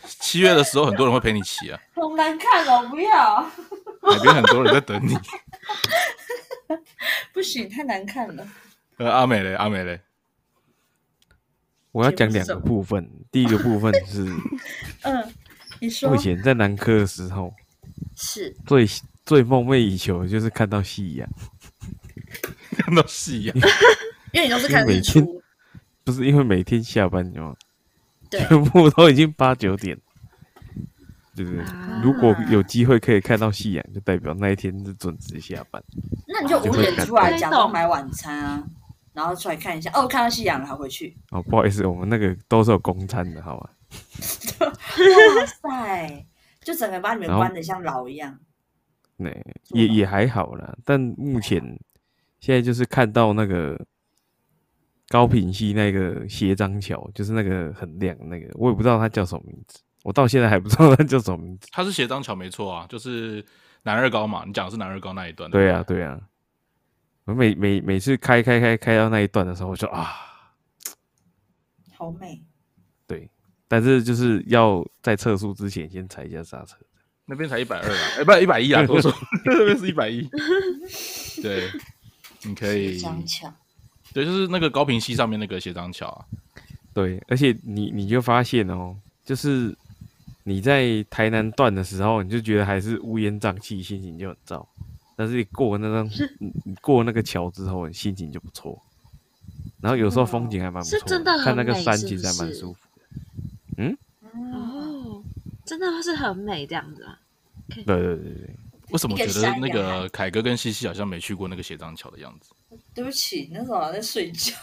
[0.05, 2.87] 七月的时候很多人会陪你骑啊， 好难看哦？
[2.91, 3.43] 不要，
[4.03, 5.17] 海边很多人在等你。
[7.33, 8.47] 不行，太难看了。
[8.99, 9.99] 呃，阿美嘞，阿美嘞，
[11.99, 14.25] 我要讲两个部分，第一个部分 是
[15.03, 15.33] 嗯，
[15.81, 17.53] 你说我以前在南科的时候，
[18.15, 18.87] 是最
[19.27, 21.29] 最梦寐以求的就是看到夕阳，
[22.79, 23.57] 看到夕阳，
[24.33, 25.43] 因为你都是看日出，
[26.05, 27.57] 不是因为每天下班有没有
[28.31, 29.99] 对全部都已经八九点，
[31.35, 31.61] 对不对？
[31.65, 35.83] 啊如果有机会可以看到夕阳，就代表那一天是准时下班。
[36.29, 38.65] 那你就五点出来假装买晚餐啊。
[39.13, 41.17] 然后出来看一下，哦，看到夕阳了，还回去。
[41.31, 43.71] 哦，不好意思，我们那个都是有公餐的，好吧？
[44.61, 46.27] 哇塞，
[46.61, 48.39] 就整个把你们关的像牢一样。
[49.17, 49.31] 那
[49.71, 51.61] 也也还好啦，但目前
[52.39, 53.81] 现在就是看到那个
[55.09, 61.67] 高品系那个斜张桥，就是那个很亮那个，我也不知道它叫什么名字，我到现在还不知道它叫什么名字。
[61.73, 63.45] 它是斜张桥没错啊，就是
[63.83, 65.51] 南二高嘛，你讲的是南二高那一段。
[65.51, 66.21] 对啊，对啊，
[67.29, 70.17] 我每每每次开开开开到那一段的时候，我就啊，
[71.95, 72.41] 好美，
[73.07, 73.29] 对，
[73.69, 76.75] 但是就是要在测速之前先踩一下刹车。
[77.27, 79.15] 那边才一百二啊，哎，不一百一啊，多说
[79.45, 80.27] 那边是一百一。
[81.43, 81.69] 对，
[82.45, 82.99] 你可以，
[84.15, 86.25] 对，就是那个高平溪上面那个斜张桥啊。
[86.95, 89.77] 对，而且你你就发现哦，就是
[90.45, 94.67] 你在台南段的时候，你就觉得还是乌烟瘴气，心情就很糟。
[95.19, 98.81] 但是你过那张，你你过那个桥之后，你心情就不错。
[99.81, 102.79] 然后有时候风景还蛮不错，是真的很看那个山其实还蛮舒服。
[103.79, 103.99] 嗯，
[104.55, 105.21] 哦，
[105.65, 107.19] 真的是很美这样子啊。
[107.69, 108.57] 对对对对，
[108.91, 112.53] 为什么觉得那个凯哥跟西西好像没去过那个斜张桥的样子？
[112.95, 114.55] 对不起，那时候我在睡觉，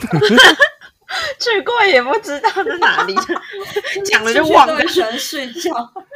[1.38, 3.14] 去过也不知道在哪里，
[4.06, 5.70] 讲了就忘了喜欢睡觉。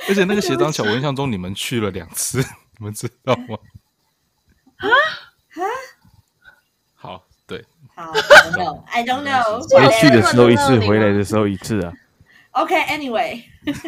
[0.08, 2.42] 而且那个斜张桥，我印象中你们去了两次，
[2.78, 3.56] 你们知道吗？
[4.76, 4.88] 啊
[6.94, 9.62] 好，对，好，I don't know，I don't know。
[9.74, 11.92] 回去的时候一次，回来的时候一次啊。
[12.52, 13.86] OK，Anyway，pass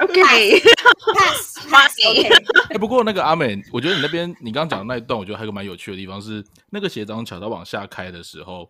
[0.00, 1.58] OK，pass。
[2.06, 2.28] OK，
[2.70, 8.68] 哎、不过那个阿美，我觉得你那边你刚刚讲的那一段，我觉得还有个蛮有趣的地方是，那个斜张桥它往下开的时候，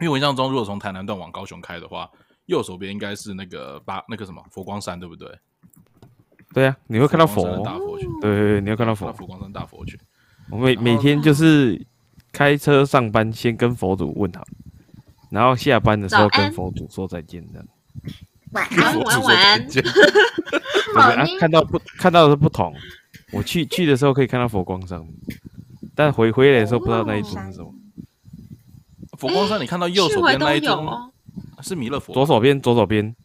[0.00, 2.10] 因为我印象中，如果从台南段往高雄开的话，
[2.46, 5.28] 右手边应该是那个八那个什么佛光山，对不对？
[6.54, 9.06] 对啊，你会看到佛佛光山的，大佛群，对对对，你会看到佛。
[9.08, 9.98] 佛佛光山大佛群。
[10.50, 11.84] 我每每天就是
[12.32, 14.44] 开车上班，先跟佛祖问好，
[15.30, 17.66] 然后下班的时候跟佛祖说再见，这样。
[18.52, 22.72] 晚安晚安再见 对不对啊，看到不看到的是不同。
[23.32, 25.04] 我去去的时候可以看到佛光山，
[25.94, 27.74] 但回回来的时候不知道那一尊是什么。
[29.18, 31.10] 佛光山，你看到右手边那一尊有哦。
[31.62, 33.16] 是弥勒佛，左手边，左手边，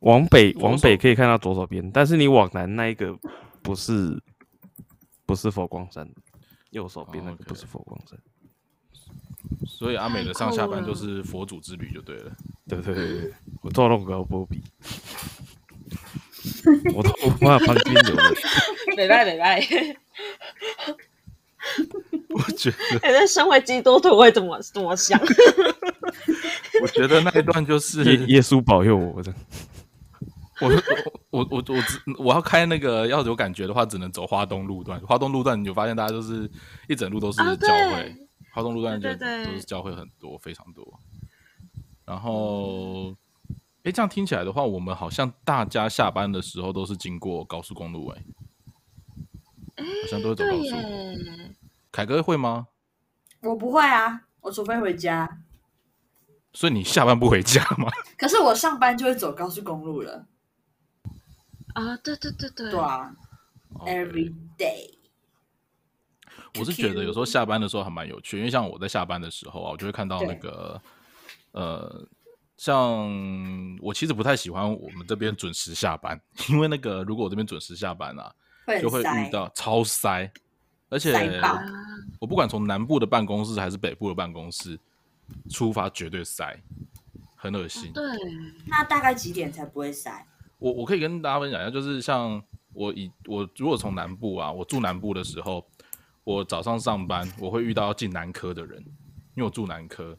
[0.00, 3.16] 往北 往北可以看到左手边，但是你往南那一个
[3.62, 4.20] 不是
[5.26, 6.08] 不是佛光山，
[6.70, 8.18] 右手边那哦个不是佛光山。
[9.66, 12.32] 所以阿美的上下班就是佛祖之旅就对了。
[12.68, 13.32] 对对对对，
[13.62, 14.62] 我做弄个波比，
[16.94, 18.34] 我都无法旁边有人。
[18.96, 19.62] 美拜美拜。
[22.30, 25.18] 我觉得，哎，那身为基督徒会怎么怎么想？
[26.82, 29.40] 我觉得那一段就是耶耶稣保佑我这样。
[30.60, 35.00] 我我我我我只我要开那个要有感觉的话，只能走花东路段。
[35.00, 36.50] 花东路段你就发现大家都是
[36.88, 41.00] 一整路都是啊教会，对花东路段就对对对都是教会很多，非常多。
[42.04, 43.14] 然后，
[43.84, 48.24] 哎，这样听起来的话，我们好像大家下班的时候都是经过高速公路、诶
[49.76, 50.74] 哎，好像都会走高速。
[51.92, 52.68] 凯哥会吗？
[53.42, 55.38] 我不会啊，我除非回家。
[56.52, 57.88] 所以你下班不回家吗？
[58.18, 60.26] 可是我上班就会走高速公路了。
[61.74, 63.14] 啊，对对对对，对啊
[63.80, 64.94] ，every day。
[66.58, 70.80] 我是觉得有时候下班的时候还蛮有趣，因为像我在下班的时候啊，我就会看到那个
[71.52, 72.06] 呃，
[72.56, 73.08] 像
[73.80, 78.34] 我其实不太喜欢我们这边准时下班，因为那个如果我这边准时下班啊，
[78.66, 80.30] 会就会遇到超塞，
[80.88, 81.12] 而且
[82.18, 84.78] 我不管从南部的办公室还是北部的办公室
[85.50, 86.58] 出发，绝对塞，
[87.36, 87.92] 很恶心。
[87.92, 88.02] 对，
[88.66, 90.26] 那大概几点才不会塞？
[90.58, 92.42] 我我可以跟大家分享一下，就是像
[92.72, 95.64] 我以我如果从南部啊，我住南部的时候，
[96.24, 98.78] 我早上上班我会遇到进南科的人，
[99.34, 100.16] 因为我住南科，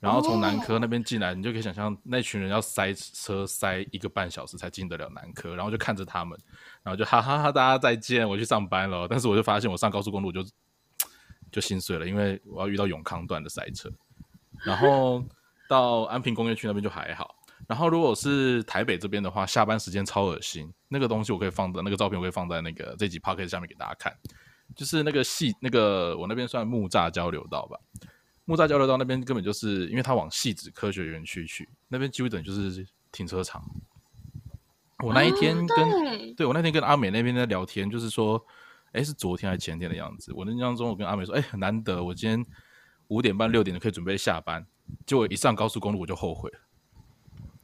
[0.00, 6.38] 然后从南科那边进来，你就可以想象那群人要塞车塞一个半小时才进得了南科，然后就看着他们，
[6.82, 9.06] 然后就哈哈哈，大家再见，我去上班了。
[9.08, 10.44] 但是我就发现我上高速公路就
[11.52, 13.90] 就心碎了，因为我要遇到永康段的塞车，
[14.64, 15.22] 然后
[15.68, 17.34] 到安平工业区那边就还好。
[17.66, 20.72] 然后如果是台北这边的话，下班时间超恶心。
[20.88, 24.14] 那个东西我可以放的，那个照片我可以放在那个这集 p o c k e t 下面给大家看。
[24.74, 27.78] 就是那个细那个我那边算木栅交流道吧，
[28.44, 33.62] 木栅交流道那边根本就是因为它往细子科学园区去，那边几乎等于就是停车场。
[35.02, 38.42] 我那一天哦跟、对对我那天跟阿美那边在聊天，就是说，
[38.92, 40.32] 哎，是昨天还是前天的样子。
[40.34, 42.44] 我那印象中，我跟阿美说，哎，很难得，我今天
[43.08, 44.66] 五点半六点可以准备下班，
[45.04, 46.58] 结果一上高速公路我就后悔了。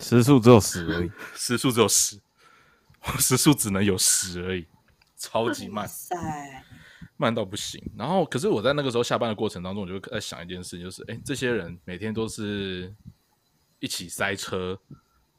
[0.01, 1.11] 时速只有十而已。
[1.37, 2.19] 时速只有十，
[3.21, 4.67] 时速只能有十而已，
[5.17, 5.87] 超级慢。
[5.87, 6.17] 塞，
[7.17, 7.83] 慢到不行。
[7.97, 12.93] 然后，可是我在那个时候下班的过程当中，我就在想一件事，就是哎，这些人每天都是
[13.79, 14.79] 一起塞车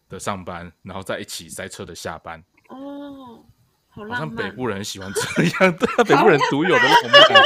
[0.07, 2.43] 的上班，然后在一起塞车的下班。
[2.69, 3.43] 哦，
[3.89, 4.51] 好好像北。
[4.51, 7.43] 部人喜欢这样， 对啊，北部人独有的浪漫，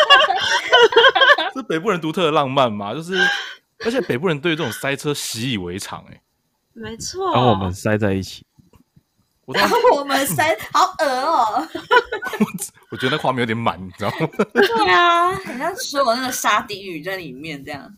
[1.54, 2.94] 是北部人独特的浪漫嘛？
[2.94, 3.18] 就是，
[3.86, 6.22] 而且北部人对于这种塞车习以为常、哎，
[6.76, 8.46] 没错，把我们塞在一起，
[9.46, 11.68] 我当我们塞 好恶哦、
[12.92, 14.28] 我觉得那画面有点满，你知道吗？
[14.54, 17.96] 对啊，好像所有那个沙丁鱼在里面这样。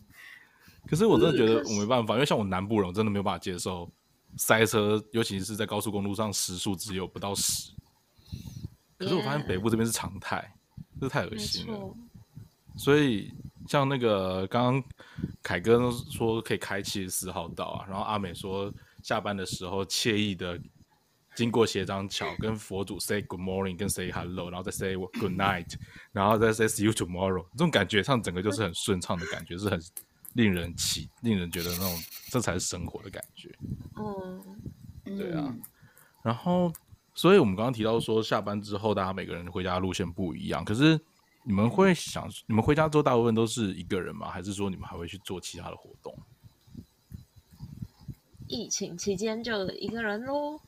[0.86, 3.90] 可是我真的觉得我没办法，因为像我南部人，我真的没有办法接受
[4.36, 7.72] 塞车，尤其是在高速公路上时速只有不到十。
[8.96, 10.52] 可是我发现北部这边是常态，
[11.00, 11.94] 这太恶心了。
[12.76, 13.34] 所以
[13.68, 14.84] 像那个刚刚
[15.42, 20.58] 凯哥说可以开七十四号道啊，然后阿美说下班的时候惬意的
[21.36, 25.74] 经过斜张桥，跟佛祖 say good morning，跟 say hello，然后再 say good night，
[26.10, 29.78] 然后再 say see you tomorrow，这种感觉上整个就是很顺畅的感觉，是很
[30.34, 31.94] 令人起，令人觉得那种
[32.30, 33.54] 这才是生活的感觉。
[33.96, 35.62] 嗯，对啊嗯
[36.22, 36.72] 然后，
[37.14, 40.64] 所以我们刚刚提到说，下班之后大家每个人回家的路线不一样。
[40.64, 41.00] 可是
[41.48, 44.28] 你们会想，你们回家之后大部分都是一个人吗？
[44.28, 46.14] 还是说你们还会去做其他的活动？
[48.46, 50.60] 疫情期间就一个人喽。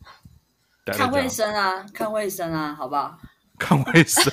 [0.86, 3.18] 看卫生啊，看卫生啊，好不好？
[3.60, 4.24] 看卫生，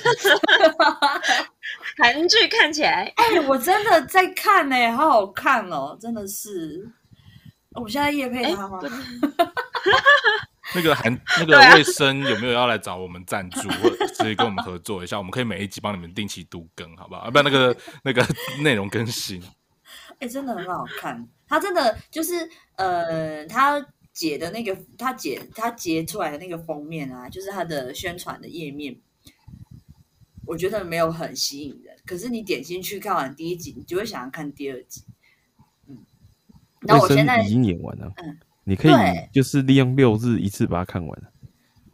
[2.02, 6.90] 韩剧看起来，哎、我真的在看呢、好好看哦，真的是。
[7.72, 8.80] 我们现在夜配哎，他吗？
[8.80, 8.86] 不
[10.74, 15.16] 那个韩那个卫生有没有要来找我们赞助， 或者是跟我们合作一下？
[15.16, 17.22] 我们可以每一集帮你们定期读更，好不好？
[17.22, 18.26] 啊，不然那个 那个
[18.62, 19.42] 内容更新。
[20.18, 21.26] 哎、真的很好看。
[21.46, 29.00] 他真的就是呃，他解的那个，他解他截出来的那个封面啊，就是他的宣传的页面，
[30.44, 31.96] 我觉得没有很吸引人。
[32.04, 35.04] 可是你点进去看完第一集，你就会想要看第二集。
[35.86, 36.04] 嗯，
[36.80, 38.92] 然后我卫现在生已经演完了，嗯你可以
[39.32, 41.32] 就是利用六日一次把它看完了。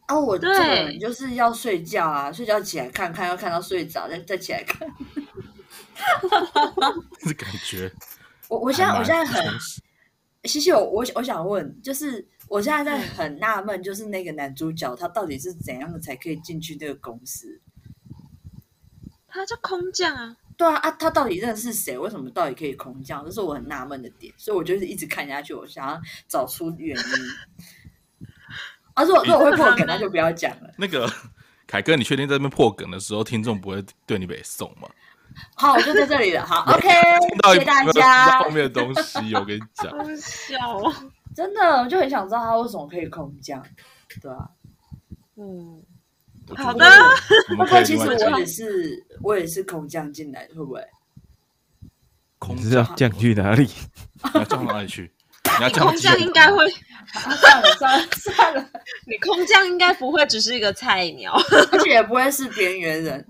[0.07, 4.89] 啊，我这个对人就是要睡觉啊，睡觉起来看看，要看到睡着，再再起来看。
[7.23, 7.91] 这感觉
[8.51, 9.41] 我我现在我现在很
[10.43, 17.61] 其实西西，我我我想问，就是我现在在嗯很纳闷，就是那个男主角他到底是怎样才可以进去那个公司？
[19.29, 21.99] 他叫空降啊，对啊啊，他到底认识谁？
[21.99, 23.25] 为什么到底可以空降？
[23.25, 27.05] 这是我很纳闷的点，所以我就是一直看下去，我想要找出原因。
[28.95, 30.73] 啊，如果如果会破梗，那就不要讲了。
[30.79, 31.11] 那个
[31.67, 34.89] 凯哥，你确定在那边破梗的时候，听众不会对你北送吗？
[35.57, 36.47] 好，我就在这里了。
[36.47, 36.89] 好，OK，
[37.53, 38.49] 谢谢大家后。
[38.51, 40.95] 面的东西，我跟你讲， 好笑哦。
[41.35, 43.61] 真的，我就很想知道他为什么可以空降，
[44.23, 44.49] 对啊。
[45.37, 45.83] 嗯，
[46.57, 46.85] 好的
[47.51, 50.81] 我们可会不会其实我也是我也是空降进来的，会不会？
[52.39, 53.63] 空你是要降去哪里？
[53.65, 55.11] 你要降到哪里去？
[55.59, 56.69] 你要降空降应该会，
[57.13, 58.69] 算了算了算了，
[59.07, 61.33] 你空降应该不会只是一个菜鸟，
[61.73, 63.27] 而且也不会是边缘人。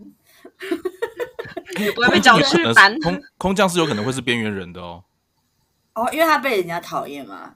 [1.78, 2.98] 也不会被找去搬。
[3.00, 5.02] 空空降是有可能会是边缘人的哦。
[5.94, 7.54] 哦，因为他被人家讨厌嘛。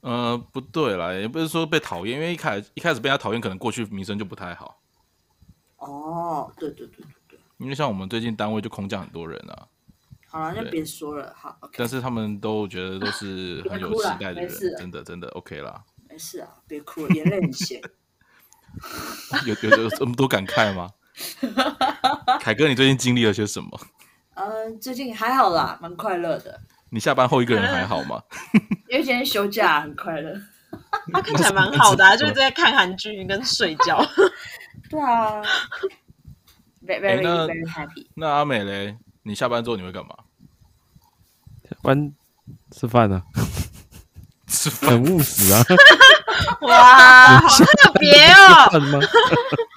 [0.00, 4.78] 呃，不对啦，也不是说被讨厌，因为一开始一开始被他讨厌，可能过去名声就不太好。
[5.78, 9.66] 哦，对对对对对，因为像我们最近单位就空降很多人啊，
[10.28, 15.82] 好了，就对别说了，好但是他们都觉得都是很有期待的人真的真的 OK 啦。
[16.08, 17.80] 没事啊，别哭了，眼泪很咸。
[19.46, 20.90] 有有有这么多感慨吗？
[22.40, 23.80] 凯哥，你最近经历了些什么？
[24.34, 26.60] 嗯，最近还好啦，蛮快乐的，
[26.90, 28.22] 你下班后一个人还好吗？
[28.88, 30.38] 因为今天休假，很快乐。
[31.12, 34.04] 他看起来蛮好的、啊，就是在看韩剧跟睡觉。
[34.88, 35.42] 对啊
[36.86, 38.06] ，very 哎 very 那 very happy。
[38.14, 40.14] 那阿美嘞，你下班之后你会干嘛？
[41.82, 42.12] 完
[42.70, 43.22] 吃饭啊，
[44.46, 44.90] 吃饭。
[44.90, 45.62] 很务实啊。
[46.62, 49.00] 哇，好特别哦，饭吗？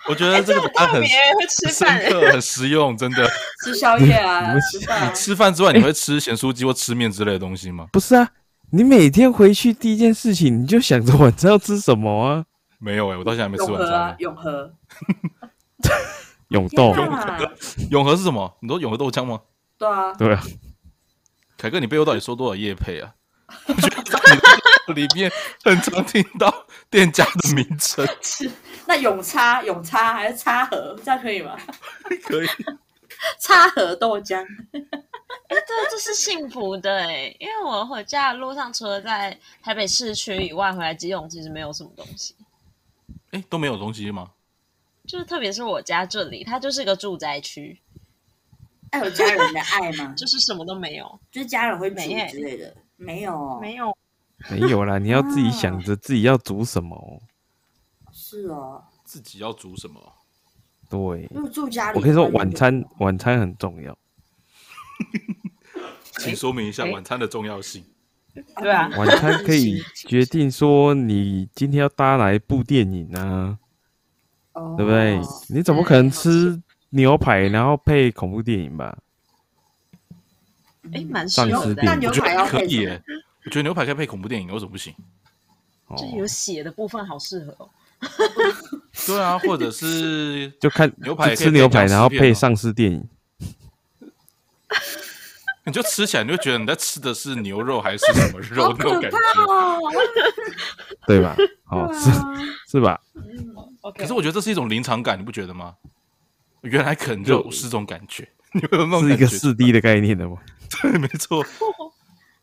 [0.08, 2.12] 我觉得这个答案很特别会吃饭深。
[2.12, 3.28] 刻，很实用，真的。
[3.64, 5.12] 吃宵夜啊你，吃饭啊。
[5.14, 7.88] 吃饭之外，你会吃咸酥鸡或吃面之类的东西吗？
[7.92, 8.30] 不是啊，
[8.72, 12.46] 你每天回去第一件事情你就想着晚上要吃什么啊？
[12.80, 14.16] 没有哎、我到现在还没吃永和啊晚餐，。
[14.20, 14.74] 永和。
[16.50, 16.96] 永豆，
[17.92, 18.58] 永和是什么？
[18.62, 19.42] 你说永和豆浆吗？
[19.78, 20.42] 对啊，对啊，
[21.58, 23.14] 凯哥，你背后到底收多少叶配啊？
[23.68, 24.20] 我觉得在
[24.94, 25.32] 里面
[25.64, 28.08] 很常听到店家的名称，
[28.88, 31.56] 那永差永差还是差和，这样可以吗？
[32.26, 32.48] 可以。
[33.40, 34.44] 差和豆浆。
[34.72, 35.60] 对，
[35.92, 42.36] 这是幸福的哎，因为我回家的路上，除了在台北市区以外，回来基隆其实没有什么东西。
[43.32, 44.32] 哎，都没有东西吗？
[45.08, 47.80] 就是特别是我家这里，它就是个住宅区，
[48.92, 50.14] 爱有家人的爱吗？
[50.18, 53.98] 就是什么都没有，就是家人会煮没欸之类的，没有哦，没有。
[54.50, 57.20] 没有啦，你要自己想着自己要煮什么哦。
[58.12, 58.84] 是哦。
[59.04, 60.00] 自己要煮什么？
[60.90, 63.98] 对，住家里，我可以说，晚餐晚餐很重要。
[66.20, 67.84] 请说明一下诶晚餐的重要性。
[68.60, 73.58] 对啊，晚餐可以决定说你今天要搭哪一部电影啊，
[74.54, 75.20] 哦对不对？
[75.50, 76.62] 你怎么可能吃
[76.92, 78.98] 牛排然后配恐怖电影吧？
[80.94, 83.02] 哎，蛮适丧合的尸电影那牛排要我觉得可以耶，
[83.46, 84.94] 我觉得牛排可以配恐怖电影，为什么不行？
[85.88, 87.70] 哦就，有血的部分好适合哦。
[89.06, 93.06] 对啊，或者是就看牛排吃牛排，然后配丧尸电影。
[95.70, 99.18] 你就吃起来，你就觉得你在吃的是牛肉还是什么 肉那种感觉。
[99.46, 99.80] 哦，
[101.08, 101.36] 对吧？
[101.70, 102.10] 哦，是
[102.72, 103.00] 是吧
[103.96, 105.76] 可是我觉得这是一种临场感，你不觉得吗？
[106.62, 109.26] 原来啃肉是这种感觉， 你有那种是一感觉？
[109.26, 110.38] 个四 D 的概念的吗？
[110.82, 111.46] 对，没错。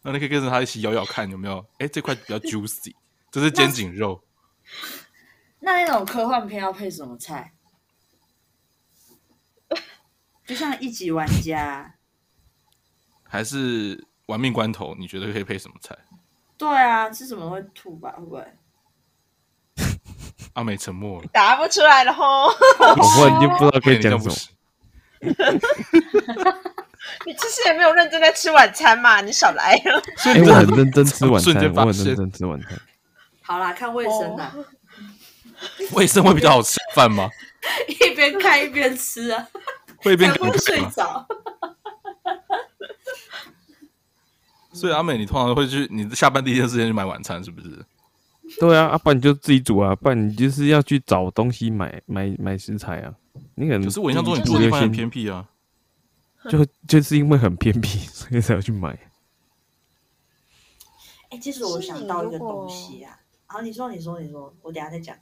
[0.02, 1.66] 那你可以跟着他一起咬咬看，有没有？
[1.78, 2.94] 哎，这块比较 juicy，
[3.30, 4.22] 这是肩颈肉。
[5.58, 7.52] 那那种科幻片要配什么菜？
[10.46, 11.95] 就像一级玩家，
[13.36, 14.94] 还是玩命关头？
[14.98, 15.94] 你觉得可以配什么菜？
[16.56, 18.14] 对啊，吃什么会吐吧？
[18.16, 18.42] 会不会？
[20.54, 22.46] 阿美沉默了，答不出来了吼。
[22.80, 24.34] 我忽然间不知道可以讲什么。
[27.26, 30.02] 你其实也没有认真在吃晚餐嘛，你少来了。
[30.16, 32.70] 哎， 所以你很认真吃晚餐，我很认真吃晚餐。
[33.42, 34.54] 好啦，看卫生啦，
[35.92, 37.28] 卫生会比较好吃饭吗？
[37.88, 39.46] 一边看一边吃啊，
[39.98, 40.32] 会一边？
[40.58, 41.26] 睡着。
[44.76, 47.84] 所以阿美，你通常会去，你下班第一件事情去买晚餐，是不是？
[48.60, 53.14] 对啊，啊，不然你就自己煮啊，不然你就是要去找东西买买买食材啊。
[53.54, 55.48] 你可能可是我印象中你住的地方很偏僻啊。
[56.48, 58.96] 就就是因为很偏僻，所以才要去买。
[61.30, 65.16] 哎、其实我想到一个东西啊，好，你说，你说，你说，我等下再讲。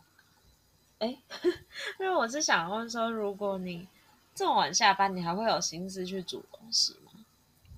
[0.99, 1.17] 哎
[1.99, 3.89] 因为我是想问说，如果你
[4.35, 7.04] 这么晚下班，你还会有心思去煮东西吗？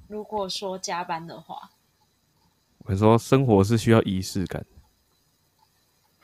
[0.08, 1.70] 如果说加班的话，
[2.78, 4.64] 我说生活是需要仪式感，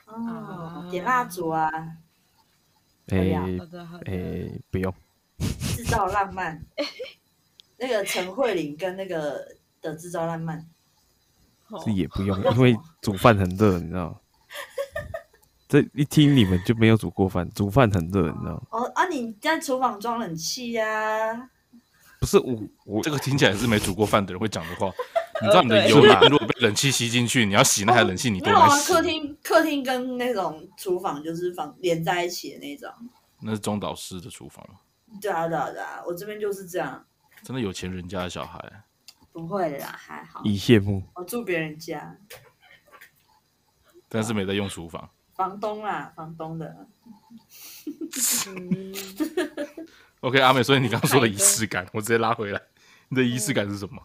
[0.05, 1.69] 哦啊，点蜡烛啊，
[3.07, 4.93] 哎、可以啊好的好的，哎、不用，
[5.37, 6.63] 制造浪漫。
[7.77, 9.45] 那个陈慧琳跟那个
[9.81, 10.65] 的制造浪漫，
[11.67, 14.19] 哦是也不用， 因为煮饭很热，你知道吗？
[15.67, 18.61] 这一听你们就没有煮过饭，煮饭很热，你知道吗？
[18.69, 21.49] 哦啊，你在厨房装冷气呀、啊？
[22.23, 24.89] 不是我我这个听起来是没煮过饭的人会讲的话。
[25.41, 29.01] 你知道你的油烟如果被冷气吸进去，你要洗那台冷气，你没有啊，多难洗客。
[29.01, 32.89] 厅客厅跟那种厨房就是房连在一起的那种。
[33.41, 34.65] 那是中岛式的厨房，
[35.19, 37.05] 对啊，对啊，对啊，我这边就是这样，
[37.43, 38.85] 真的有钱人家的小孩。
[39.33, 40.39] 不会的啦，还好。
[40.45, 41.03] 以羡慕。
[41.15, 42.15] 我住别人家，
[44.07, 45.09] 但是没在用厨房。
[45.33, 46.87] 房东啦，房东的。
[50.23, 52.61] 嗯 OK，阿美，所以你刚刚说的仪式感，我直接拉回来。
[53.09, 54.01] 你的仪式感是什么？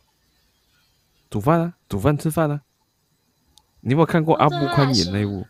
[1.30, 2.60] 煮饭啊，煮饭吃饭啊。
[3.80, 5.46] 你有没有看过阿布宽演那部？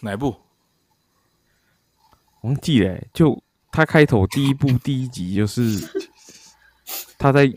[0.00, 0.36] 哪一部？
[2.40, 5.62] 忘记了欸、就他开头第一部 第一集就是
[7.16, 7.48] 他在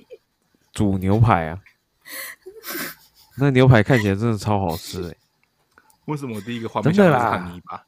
[0.73, 1.59] 煮牛排啊，
[3.37, 5.15] 那牛排看起来真的超好吃哎、
[6.05, 7.83] 为什么我第一个画面想到是真的啦汉尼拔？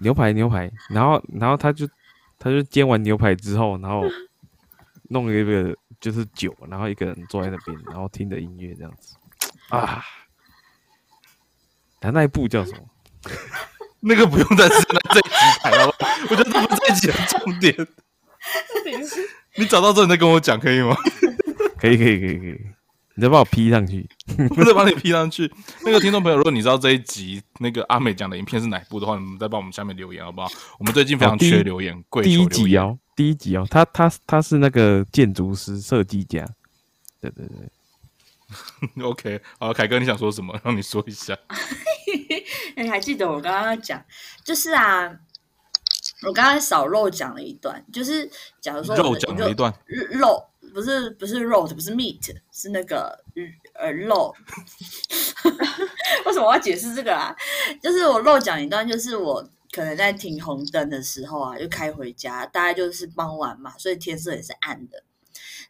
[0.00, 1.88] 牛排牛排，然后然后他就
[2.38, 4.02] 他就煎完牛排之后，然后
[5.10, 9.16] 弄一个就是酒，然后一个人坐在那边，然后听着音乐这样子
[9.70, 10.02] 啊。
[12.00, 12.78] 他那一部叫什么？
[14.00, 15.86] 那个不用再是那这一集谈了，
[16.30, 17.74] 我觉得这不是这一集的重点。
[19.56, 20.96] 你找到之后你再跟我讲可以吗？
[21.78, 22.58] 可以可以可以可以，
[23.20, 24.08] 你再帮我 P 上去。
[24.56, 25.52] 我再帮你 P 上去。
[25.84, 30.48] 那个听众朋友，如果你知道这一集那个阿美讲的影片是哪一部的话，你们再帮我们下面留言好不好？
[30.78, 32.68] 我们最近非常哦第一缺留言，跪第一求留言。
[32.70, 36.46] 集哦，第一集哦，他他他是那个建筑师设计家，
[37.20, 37.44] 对对
[38.94, 40.58] 对， OK，好，凯哥你想说什么？
[40.64, 41.36] 让你说一下。
[42.74, 44.02] 你 还记得我刚刚讲，
[44.42, 45.14] 就是啊，
[46.26, 48.30] 我刚刚少漏讲了一段，就是
[48.62, 49.70] 假如说我肉讲了一段，
[50.12, 50.42] 肉
[50.72, 53.22] 不是不是肉的，不是 meat，是那个
[53.74, 54.34] 呃肉。
[56.26, 57.34] 为什么我要解释这个啊？
[57.82, 59.42] 就是我漏讲一段，就是我
[59.72, 65.02] 可能在停红灯的时候啊，就开回家，大概就是傍晚嘛，所以天色也是暗的。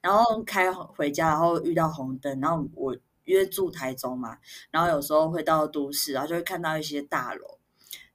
[0.01, 4.39] 然后开回家，然后遇到红灯，然后我约住台中嘛，
[4.71, 7.59] 然后有时候会到都市，然后就会看到一些大楼，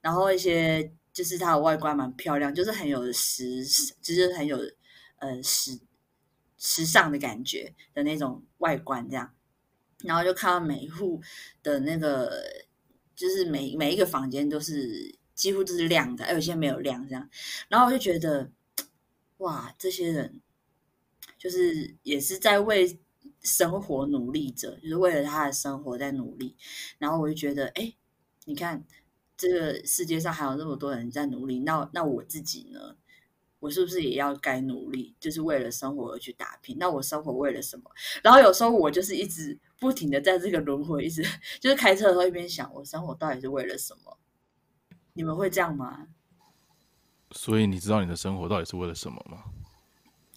[0.00, 3.64] 然后一些就是它的外观蛮漂亮，就是很有时，
[4.02, 4.58] 就是很有
[5.18, 5.78] 呃时
[6.56, 9.32] 时尚的感觉的那种外观这样。
[10.04, 11.20] 然后就看到每一户
[11.62, 12.42] 的那个，
[13.14, 17.28] 就是每每一个房间都是几乎都是亮的，有些没有亮这样。
[17.68, 18.50] 然后我就觉得，
[19.38, 20.40] 哇，这些人
[21.38, 23.00] 就是也是在为
[23.40, 26.56] 生活努力着，就是为了他的生活在努力。
[26.98, 27.94] 然后我就觉得，哎，
[28.44, 28.84] 你看。
[29.38, 32.96] 这个世界上还有那么多人在努力，那那我自己呢？
[33.66, 36.76] 我是不是也要该努力，就是为了生活而去打拼？
[36.78, 37.90] 那我生活为了什么？
[38.22, 41.20] 然后有时候我就是一直不停的在这个轮回，一直
[41.58, 44.16] 就是开车的时候一边想，我生活到底是为了什么？
[45.14, 46.06] 你们会这样吗？
[47.32, 49.42] 所以你知道你的生活到底是为了什么吗？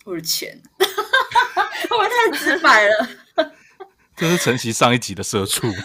[0.05, 3.09] 为了钱， 我太直白了。
[4.17, 5.67] 这是晨曦上一集的社畜。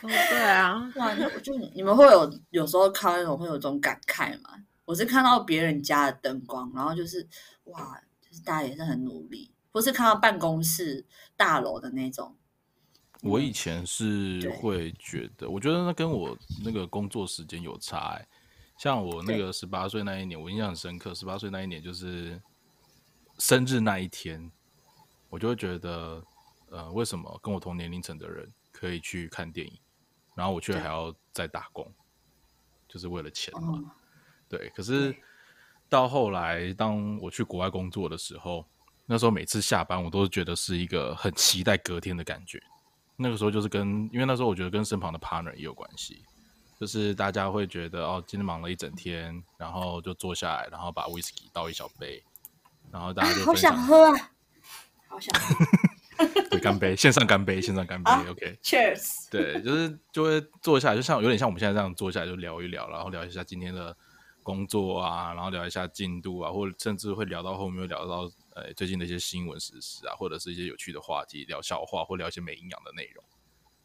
[0.00, 1.14] 对啊，哇！
[1.42, 4.50] 就你们会有有时候看那种会有种感慨吗？
[4.90, 7.24] 我是看到别人家的灯光，然后就是
[7.66, 12.34] 哇，就是大家也是很努力，或是看到办公室大楼的那种。
[13.22, 18.20] 我以前是会觉得，我觉得那跟我那个工作时间有差。
[18.78, 21.14] 像我那个十八岁那一年，我印象很深刻。
[21.14, 22.42] 十八岁那一年就是
[23.38, 24.50] 生日那一天，
[25.28, 26.20] 我就会觉得，
[26.68, 29.78] 呃，为什么跟我同年龄层的人可以去看电影？
[30.34, 31.88] 然后我却还要再打工，
[32.88, 33.94] 就是为了钱嘛。
[34.50, 35.14] 对，可是
[35.88, 38.66] 到后来，当我去国外工作的时候，
[39.06, 42.60] 那时候每次下班，我都是觉得是一个很期待隔天的感觉。
[43.14, 46.24] 那个时候就是跟，因为那时候我觉得跟身旁的 partner 也有关系，
[46.80, 52.22] 就是大家会觉得哦，今天忙了一整天，然后就坐下来，然后把 whisky 倒一小杯，
[52.90, 54.30] 然后大家就好想喝啊，
[55.06, 55.54] 好想喝。
[56.50, 56.94] 对，干杯！
[56.94, 58.10] 线上干杯，线上干杯。
[58.28, 59.30] OK，Cheers。
[59.30, 63.96] 对，就是就会坐下来，就像有点像我们现在这样坐下来就聊一聊，然后聊一下今天的
[64.42, 73.24] 工作啊，然后聊一下进度啊，或者甚至会聊到后面会聊到呃最近的一些新闻时事啊，或者是一些有趣的话题，聊笑话或聊一些没营养的内容。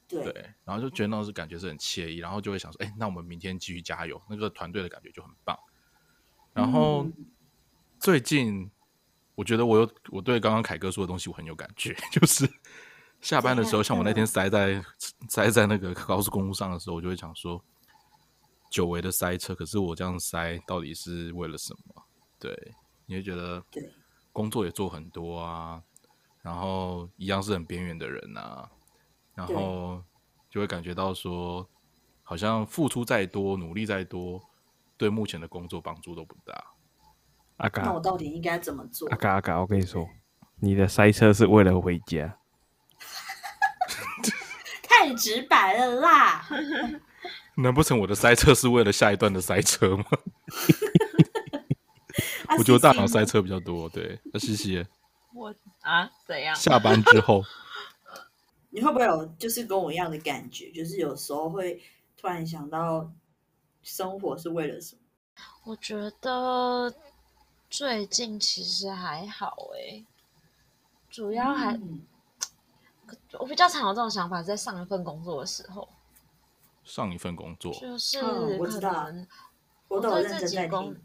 [0.08, 0.34] 对，
[0.64, 5.58] 然后就觉得那是感觉是很惬意，然后就会想说，哎，那我们明天继续加油，那个团队的感觉就很棒。
[6.54, 7.08] 然后
[8.00, 8.70] 最近。
[9.38, 12.50] 我觉得我有我对刚刚凯哥说的东西我很有感觉， 就是
[13.20, 14.82] 下班的时候，像我那天塞在
[15.28, 17.62] 塞在那个高速公路上的时候，我就会想说，
[18.70, 22.04] 久违的塞车，可是我这样塞到底是为了什么？
[22.40, 22.74] 对，
[23.06, 23.64] 你会觉得
[24.34, 25.82] 工作也做很多啊，
[26.42, 28.70] 然后一样是很边缘的人啊，
[29.34, 30.04] 然后
[30.50, 31.68] 就会感觉到说，
[32.24, 34.42] 好像付出再多，努力再多，
[34.98, 36.54] 对目前的工作帮助都不大。
[37.58, 39.08] 阿嘎，那我到底应该怎么做？
[39.10, 40.06] 阿嘎阿嘎，我跟你说，
[40.60, 42.38] 你的塞车是为了回家，
[44.84, 46.46] 太直白了啦！
[47.58, 50.06] 难不成我的塞车是为了下一段的塞车吗？
[52.58, 53.90] 我觉得大脑塞车比较多。
[53.90, 54.86] 对，那西西，
[55.34, 56.56] 我啊，怎样？
[56.56, 57.44] 下班之后，
[58.72, 60.72] 你会不会有就是跟我一样的感觉？
[60.72, 61.82] 就是有时候会
[62.18, 63.12] 突然想到，
[63.84, 65.02] 生活是为了什么？
[65.66, 66.94] 我觉得。
[67.68, 70.06] 最近其实还好哎，
[71.10, 71.78] 主要还
[73.34, 75.90] 我比较常有这种想法，在上一份工作的时候。
[76.86, 79.28] 上一份工作就是我可能
[79.90, 80.96] 我对自己工，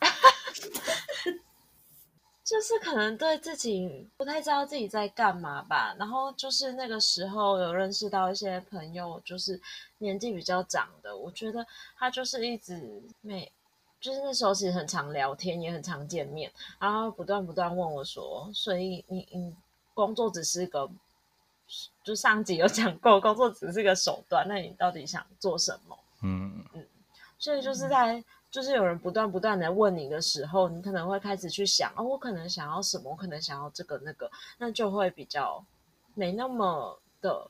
[2.42, 5.94] 就是可能对自己不太知道自己在干嘛吧。
[5.98, 9.60] 然后就是那个时候有认识到一些朋友，就是
[9.98, 11.66] 年纪比较长的，我觉得
[11.98, 13.52] 他就是一直没。
[14.00, 19.54] 就是那时候其实很常聊天，也很常见面，然后不断不断问我说：“所以你你
[19.92, 20.90] 工作只是个，
[22.02, 26.86] 就上集有讲过，工作只是个手段，那你到底想做什么？”嗯嗯，
[27.38, 33.10] 所以就是在就是有人不断不断的问你的时候，你可能会开始去想：“哦，我可能想要什么？
[33.10, 35.64] 我可能想要这个那个，那就会比较
[36.14, 37.48] 没那么的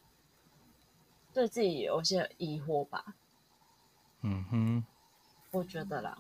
[1.33, 3.05] 对自己有些疑惑吧。”
[4.23, 4.85] 嗯哼，
[5.51, 6.19] 我觉得啦。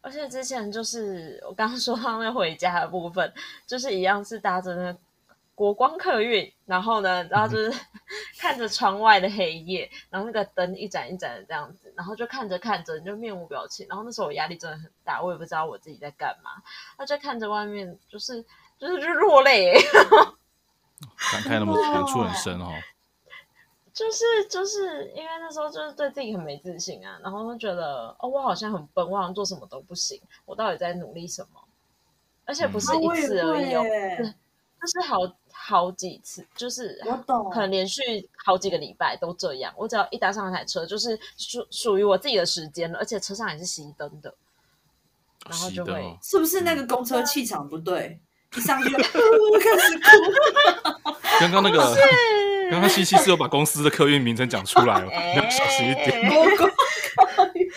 [0.00, 3.32] 而且之前就是我刚刚说到那回家的部分，
[3.66, 4.96] 就是一样是搭着那
[5.56, 7.72] 国光客运，然后呢，然后就是
[8.38, 13.86] 看着窗外的黑夜，然后那个灯一盏一盏的这样子，然后就看着看着你就面无表情。
[13.88, 16.50] 然后那时候我压力真的很大，我也不知道我自己在干嘛，
[16.98, 18.44] 那就看着外面，就是
[18.78, 19.72] 就是就落泪，
[21.32, 22.70] 感慨那么感触很深哦。
[23.94, 31.62] 就是就是因为那时候就是对自己很没自信啊，然后就觉得哦，我好像很笨，我好像做什么都不行，我到底在努力什么？
[32.44, 35.26] 而且不是一次而已哦，就是好
[35.58, 38.02] 好几次，就是我懂可能连续
[38.44, 39.72] 好几个礼拜都这样。
[39.76, 44.32] 我只要一搭上那台车，就是属属于我自己的时间了，而且车上也是熄灯的，
[45.50, 48.20] 然后就会哦是不是那个公车气场不对？
[48.56, 51.96] 一上去就 开始哭， 刚刚那个，
[52.70, 56.30] 刚刚西西是有把公司的客运名称讲出来了，你要小心一点。
[56.56, 57.68] 客运，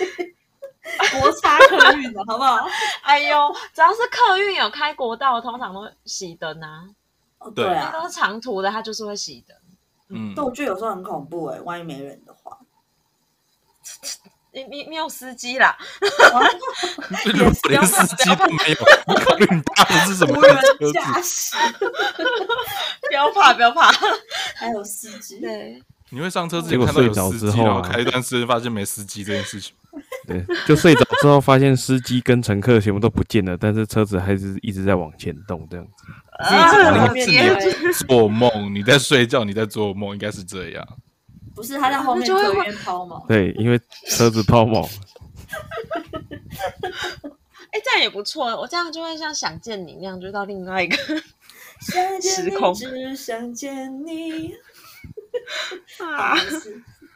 [1.19, 2.67] 国差客运的好不好？
[3.01, 6.87] 哎呦，只要是客运有开国道，通常都会熄灯啊。
[7.39, 7.91] 哦，对对啊。
[7.91, 9.57] 都，是长途的，它就是会熄灯。
[10.09, 10.33] 嗯。
[10.35, 12.57] 但，我觉得有时候很恐怖哎，万一没人的话，
[14.51, 18.77] 你你你有司机啦， 如果连司机都没有，
[19.07, 20.91] 你考虑你搭的是什么车子？
[20.91, 21.55] 驾驶，
[23.07, 23.91] 不要怕，不要怕。
[24.55, 27.67] 还有司机，对，你会上车之结果前看到有司机，之后啊。
[27.67, 29.75] 然后开一段时间发现没司机这件事情。
[30.29, 36.05] 对，就睡着之后发现司机跟乘客全部都不见了，但是车子还是一直在往前动，这样子。
[38.07, 40.87] 做梦，你在睡觉，你在做梦，应该是这样。
[41.55, 43.27] 不是他在后面那就会抛锚。
[43.27, 43.77] 对，因为
[44.07, 44.87] 车子抛锚，
[47.71, 48.45] 哎，这样也不错。
[48.45, 50.95] 我这样就会像想见你那样，就到另外一个
[51.81, 54.53] 想见时空你，只想见你。
[55.99, 56.35] 啊。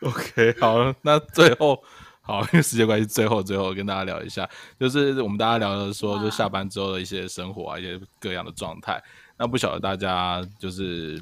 [0.02, 1.82] OK，好了，那最后
[2.26, 4.50] 好，因为时间关系，最后最后跟大家聊一下，
[4.80, 9.04] 就是我们大家聊的说，就下班之后的一些生活啊，一些各样的状态。
[9.38, 11.22] 那不晓得大家就是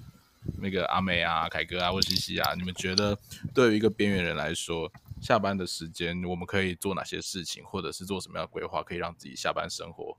[0.60, 3.18] 那个阿美啊、凯哥啊或西西啊，你们觉得
[3.52, 10.16] 对于一个边缘人来说，下班的时间我们可以做哪些事情，或者是做什么样的规划，可以让自己下班生活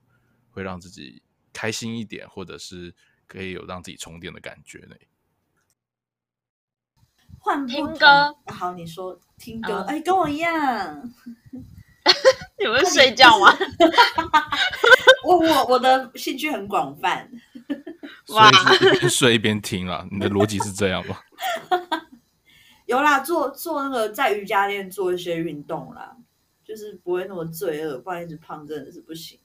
[0.51, 1.21] 会让自己
[1.53, 2.93] 开心一点，或者是
[3.25, 4.97] 可以有让自己充电的感觉呢？
[7.43, 11.11] 换听歌好，你说听歌，啊哎，跟我一样。
[12.57, 13.53] 你们睡觉吗？
[15.27, 17.29] 我我我的兴趣很广泛，
[18.25, 21.17] 所以一边睡一边听啦， 你的逻辑是这样吗？
[22.85, 26.15] 有啦，做做那个在瑜伽垫做一些运动啦，
[26.63, 29.37] 就是不会那么罪恶，不然一直胖真的是不行。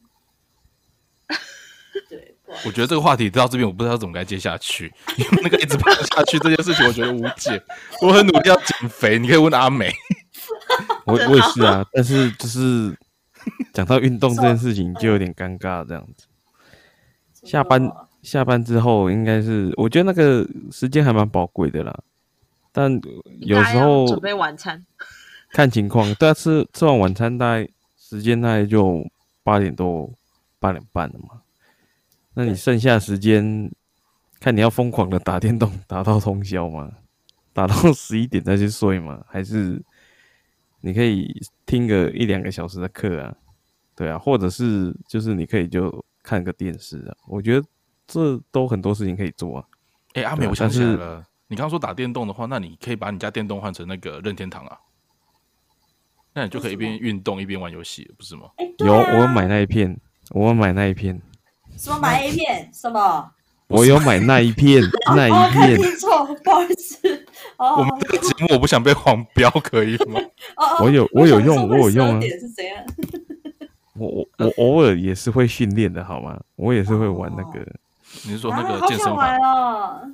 [2.09, 7.63] 对，我觉得这个话题到这边，我不知道怎么该接下去，因为那个一直胖下去这件事情，我觉得无解。
[8.03, 9.93] 我很努力要减肥，你可以问阿美。
[11.05, 12.97] 我我也是啊，但是就是
[13.73, 16.27] 讲到运动这件事情就有点尴尬，这样子。
[17.45, 17.91] 下班
[18.23, 21.97] 下班之后，应该是我觉得那个时间还蛮宝贵的啦，
[22.73, 23.01] 但
[23.41, 24.85] 有时候准备晚餐，
[25.53, 27.69] 看情况，大家吃吃完晚餐大概
[27.99, 29.07] 时间大概就
[29.43, 30.11] 八点多
[30.59, 31.41] 八点半了嘛。
[32.39, 33.69] 那你剩下时间，
[34.39, 36.89] 看你要疯狂的打电动打到通宵吗？
[37.53, 39.25] 打到十一点再去睡吗？
[39.27, 39.83] 还是
[40.81, 41.35] 你可以
[41.67, 43.35] 听个一两个小时的课啊？
[43.97, 47.17] 对啊，或者是就是你可以就看个电视啊。
[47.27, 47.67] 我觉得
[48.07, 49.65] 这都很多事情可以做啊。
[50.15, 54.79] 哎、阿美，啊我想起来了，你刚刚说打电动的话，那你可以把你家电动换成那个任天堂啊，
[56.35, 58.49] 那你就可以一边运动一边玩游戏，不是吗？
[58.79, 61.21] 有，啊我有买那一片，我有买那一片，
[61.79, 63.31] 什么买 A 片什么？
[63.69, 64.83] 我有买那一片，
[65.15, 65.77] 那哦，一看片。
[65.81, 66.99] 听错，不好意思。
[67.59, 70.21] 哦我们这个节目我不想被黄标，可以吗？
[70.57, 72.85] 哦哦，我有我有用我有用啊12点是怎样？
[73.95, 76.41] 我我我偶尔也是会训练的，好吗？
[76.57, 77.61] 我也是会玩那个。
[78.25, 79.53] 你是说那啊个健身好想玩房？
[79.53, 80.11] 哦，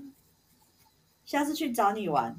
[1.24, 2.34] 下次去找你玩。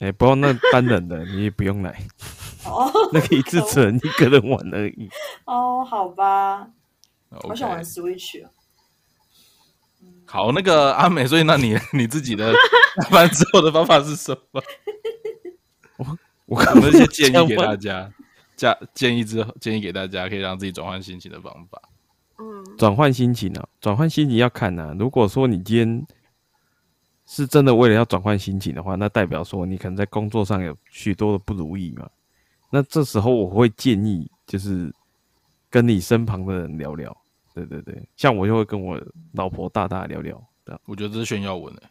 [0.00, 1.94] 哎、不要那单人的，你也不用来，
[2.66, 5.08] 哦那个一次只能一个人玩而已。
[5.44, 6.66] 哦，好吧，
[7.42, 8.50] 好想玩 Switch 哦。
[10.26, 14.62] 好，那个阿美，所以那你 你自己的下班之后的方法是什么？
[15.98, 17.76] 我我可能一些建议给大家。
[17.76, 18.12] 家？
[18.56, 21.82] 加建议之后建议给大家，可以让自己转换心情的方法。
[22.38, 24.94] 嗯，转换心情啊，转换心情要看啊。
[24.96, 26.06] 如果说你今天
[27.26, 32.08] 是真的为了要转换心情的话，那代表说你可能在工作上有许多的不如意嘛。
[32.70, 34.94] 那这时候我会建议，就是
[35.68, 37.23] 跟你身旁的人聊聊。
[37.54, 39.00] 对对对，像我就会跟我
[39.34, 41.82] 老婆大大聊聊，这样我觉得这是炫耀文诶、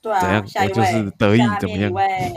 [0.00, 2.32] 对啊，怎样下一位我就是得意下怎么样面一位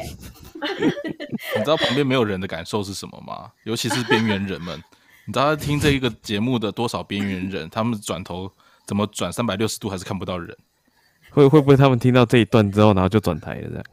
[1.55, 3.51] 你知道旁边没有人的感受是什么吗？
[3.63, 4.77] 尤其是边缘人们，
[5.25, 8.51] 你知道他听这一个节目的多少边缘人，他们转头
[8.85, 10.57] 怎么转三百六十度还是看不到人。
[11.29, 13.83] 会会不会他们听到这一段之后，然后就转台了这样？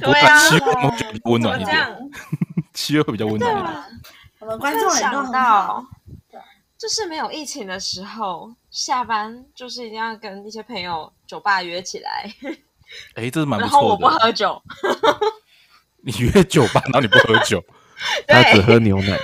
[0.00, 2.10] 我对啊七月会觉得比较温暖一点？
[2.72, 3.74] 七月会比较温暖一点。
[4.38, 5.84] 我们观众也都很到，
[6.78, 12.32] 就是没有疫情的时候，下班就是一定要跟一些朋友酒吧约起来，
[13.14, 14.06] 哎、这是蛮不然后我不。
[14.06, 14.62] 喝酒，
[16.02, 17.62] 你约酒吧，然后你不喝酒，
[18.28, 19.18] 他只，喝牛奶。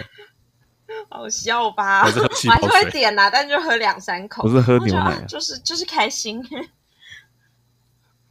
[1.09, 2.03] 好笑吧？
[2.03, 4.43] 还是喝气我还是会泡水点啦，但就喝两三口。
[4.43, 6.69] 我是喝牛奶就是就是开心，没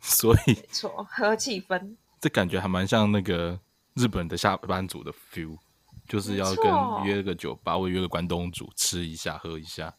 [0.01, 1.95] 所以错，喝气氛。
[2.19, 3.57] 这感觉还蛮像那个
[3.93, 5.57] 日本的下班族的 feel，
[6.07, 9.93] 就是要跟约个酒吧或约个关东煮吃一下喝一下。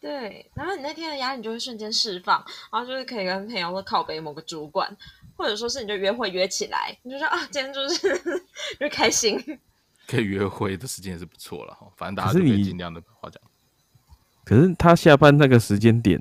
[0.00, 4.94] 对，然后你那天的压力就会瞬间释放，然后就是可以跟朋友说靠北某个主管，
[5.36, 8.20] 或者说是你就约会约起来，你就说啊，今天就是
[8.78, 9.42] 就开心。
[10.06, 13.40] 可以约会的时间也是不错了哈，反正大家可是你就可以尽量的把话讲。
[14.44, 16.20] 可是他下班那个时间点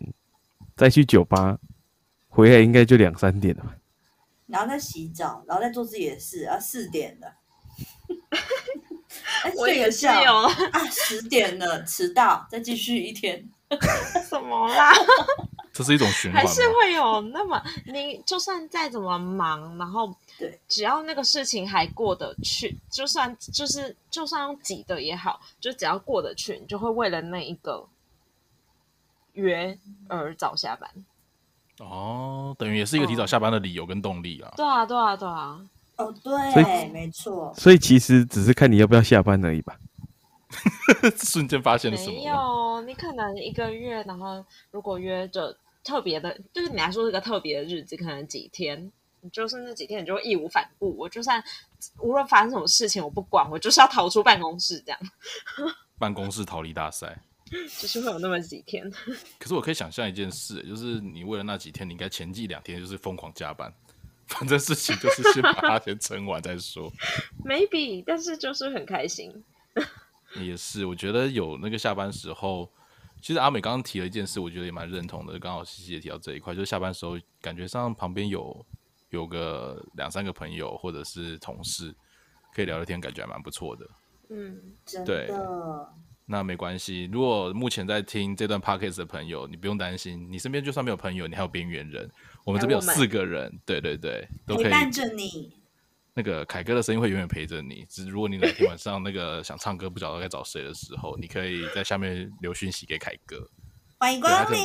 [0.77, 1.59] 再去酒吧，
[2.29, 3.75] 回来应该就两三点了吧？
[4.47, 7.33] 然后再洗澡，然后再做自己的事，啊，四点了，哎
[9.57, 10.35] 我也是睡个觉有
[10.71, 13.49] 啊，十点了，迟到，再继续一天。
[14.29, 14.93] 什么啦？
[15.73, 16.41] 这是一种循环？
[16.41, 27.87] 还是会有那么你就算再怎么忙，然后对，只要那个事情还过得去，就算就是就算用挤的也好，就只要过得去，你就会为了那一个
[29.33, 29.75] 约
[30.07, 30.89] 而早下班。
[31.79, 34.53] 哦，等于也是一个提早下班的理由跟动力啊。
[34.55, 35.59] 对啊，对啊，对啊，
[35.97, 37.53] 哦，对，没错。
[37.55, 39.77] 所以其实只是看你要不要下班而已吧。
[41.17, 42.23] 瞬间发现了什没么没？
[42.25, 48.91] 有，你可能一个月，然后如果约着特别的，对你来说是个特别的日子，可能几天，
[49.21, 50.95] 你就是那几天你就会义无反顾。
[50.97, 51.43] 我就算
[51.99, 54.99] 无论发生什么事情，我不管，我就是要逃出办公室，这样
[55.97, 57.19] 办公室逃离大赛。
[57.79, 58.89] 就是会有那么几天。
[59.37, 63.71] 可是我可以想象一件事，就是你为了那几天，你应该前几两天就是疯狂加班，
[64.27, 66.91] 反正事情就是先把它先撑完再说。
[67.45, 69.43] maybe，但是就是很开心。
[70.41, 72.67] 也是，我觉得有那个下班时候，
[73.21, 75.37] 其实阿美刚刚提了一件事，我觉得也蛮认同的。
[75.37, 78.65] 刚好西西也提到这一块，就是下班时候感觉上旁边有
[79.09, 81.93] 有个两三个朋友或者是同事
[82.55, 83.87] 可以聊聊天，感觉还蛮不错的。
[84.29, 85.93] 嗯，真对的，
[86.25, 92.09] 那没关系，如果目前在听这段 podcast 的朋友，你不用担心，你身边就算没有朋友，你还有边缘人。
[92.43, 94.63] 我们这边有四个人，对对对，都可以。
[94.65, 95.53] 陪伴着你。
[96.15, 97.85] 那个凯哥的声音会永远陪着你。
[97.89, 103.47] 只如果你哪天晚上那个想唱歌不晓得该找谁的时候，你可以在下面留讯息给凯哥，
[103.97, 104.59] 欢迎光临，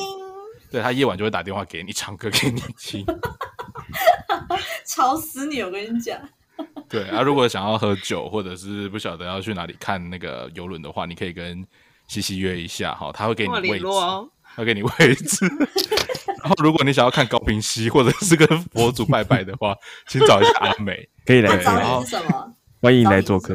[0.70, 3.06] 对他夜晚就会打电话给你唱歌给你听。
[4.86, 5.62] 吵死你！
[5.62, 6.20] 我跟你讲，
[6.88, 11.64] 对啊，如果想要喝酒或者是不晓得要去哪里看那个游轮的话，你可以跟
[12.08, 14.28] 西西约一下哈，他会给你位置，哦。
[14.58, 15.46] 他会给你位置。
[16.42, 19.76] 然后如果你想要看高平溪或者是跟佛祖拜拜的话，
[20.08, 21.08] 请找一下阿美。
[21.24, 22.52] 可以来对可以来他找然后什么？
[22.82, 23.54] 欢迎来做客。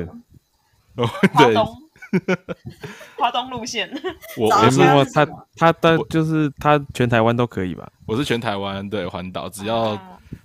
[0.96, 1.78] 哦华对，东，
[3.18, 3.90] 华东路线。
[4.38, 5.26] 我我是他有啊他
[5.58, 7.90] 他的就是他全台湾都可以吧？
[8.06, 10.02] 我是全台湾对环岛，只要、啊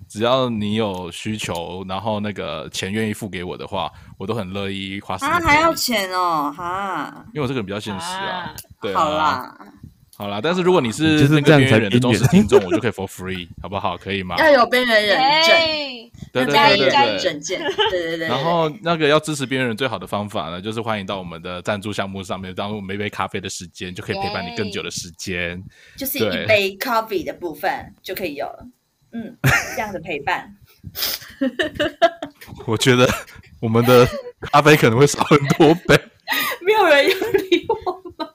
[0.07, 5.31] 只要你有需求，然后那个钱愿意付给我的话，我都很乐意花时间。
[5.33, 5.73] 啊，还要？
[5.73, 9.55] 钱哦，哈，因为我这个人比较现实啊啊，对啊，好啦，
[10.19, 10.41] 好啦。
[10.43, 13.97] 但是如果你是就是那个边缘人的忠实听众，我就可以 for free， 好不好？
[13.97, 14.35] 可以吗？
[14.37, 15.57] 要有边缘人证，
[16.33, 17.19] 对对加对对一加一对。
[17.19, 17.59] 证件，
[17.89, 18.27] 对对对对。
[18.27, 25.63] 然后那个要支持边缘人最好的方法呢，就是欢迎到我们的赞助项目上面，当我们一杯咖啡的时间，就可以陪伴你更久的时间。
[25.95, 27.71] 就是一杯 coffee 的部分
[28.03, 28.67] 就可以有了。
[29.13, 29.35] 嗯，
[29.75, 30.53] 这样的陪伴，
[32.67, 33.09] 我觉得
[33.59, 34.07] 我们的
[34.41, 35.99] 咖啡可能会少很多杯。
[36.61, 38.29] 没有人要理我们。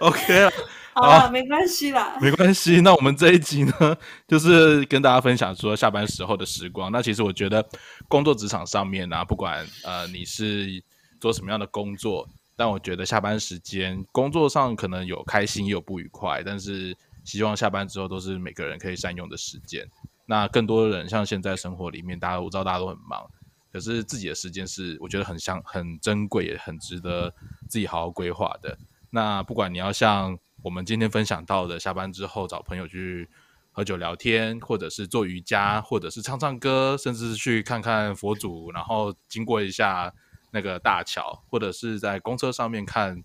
[0.00, 0.50] OK 了。
[0.94, 2.16] 好了，没关系啦。
[2.22, 6.90] 没关系，那我们这一集呢，就是跟大家分享说下班时候的时光。
[6.90, 7.62] 那其实我觉得
[8.08, 10.82] 工作职场上面啊，不管呃你是
[11.20, 12.26] 做什么样的工作，
[12.56, 19.86] 但我觉得下班时间工作上可能有开心也有不愉快，但是希望下班之后都是每个人可以善用的时间。
[20.24, 23.22] 那更多的人像现在生活里面，大家我知道大家都很忙，
[23.70, 27.30] 可是自己的时间是我觉得很香、很珍贵，也很值得
[27.68, 28.78] 自己好好规划的。
[29.16, 33.26] 那不管你要像我们今天分享到的，下班之后找朋友去
[33.72, 40.12] 喝酒聊天，或者是做瑜伽，或者是唱唱歌，甚至是去看看佛祖，然后经过一下
[40.50, 43.24] 那个大桥，或者是在公车上面看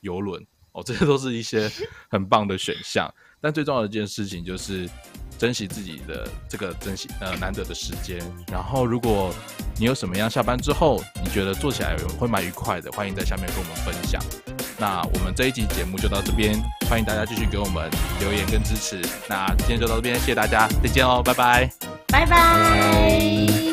[0.00, 1.68] 游轮，哦，这些都是一些
[2.08, 3.12] 很棒的选项。
[3.40, 4.88] 但最重要的一件事情就是
[5.36, 8.20] 珍惜自己的这个珍惜呃难得的时间。
[8.46, 9.34] 然后，如果
[9.76, 14.22] 你有什么样下班之后你觉得做起来会蛮愉快的，欢迎在下面跟我们分享。
[14.82, 16.60] 那我们这一集节目就到这边，
[16.90, 19.00] 欢迎大家继续给我们留言跟支持。
[19.28, 21.70] 那今天就到这边，谢谢大家，再见哦，拜拜。
[22.08, 23.71] 拜拜。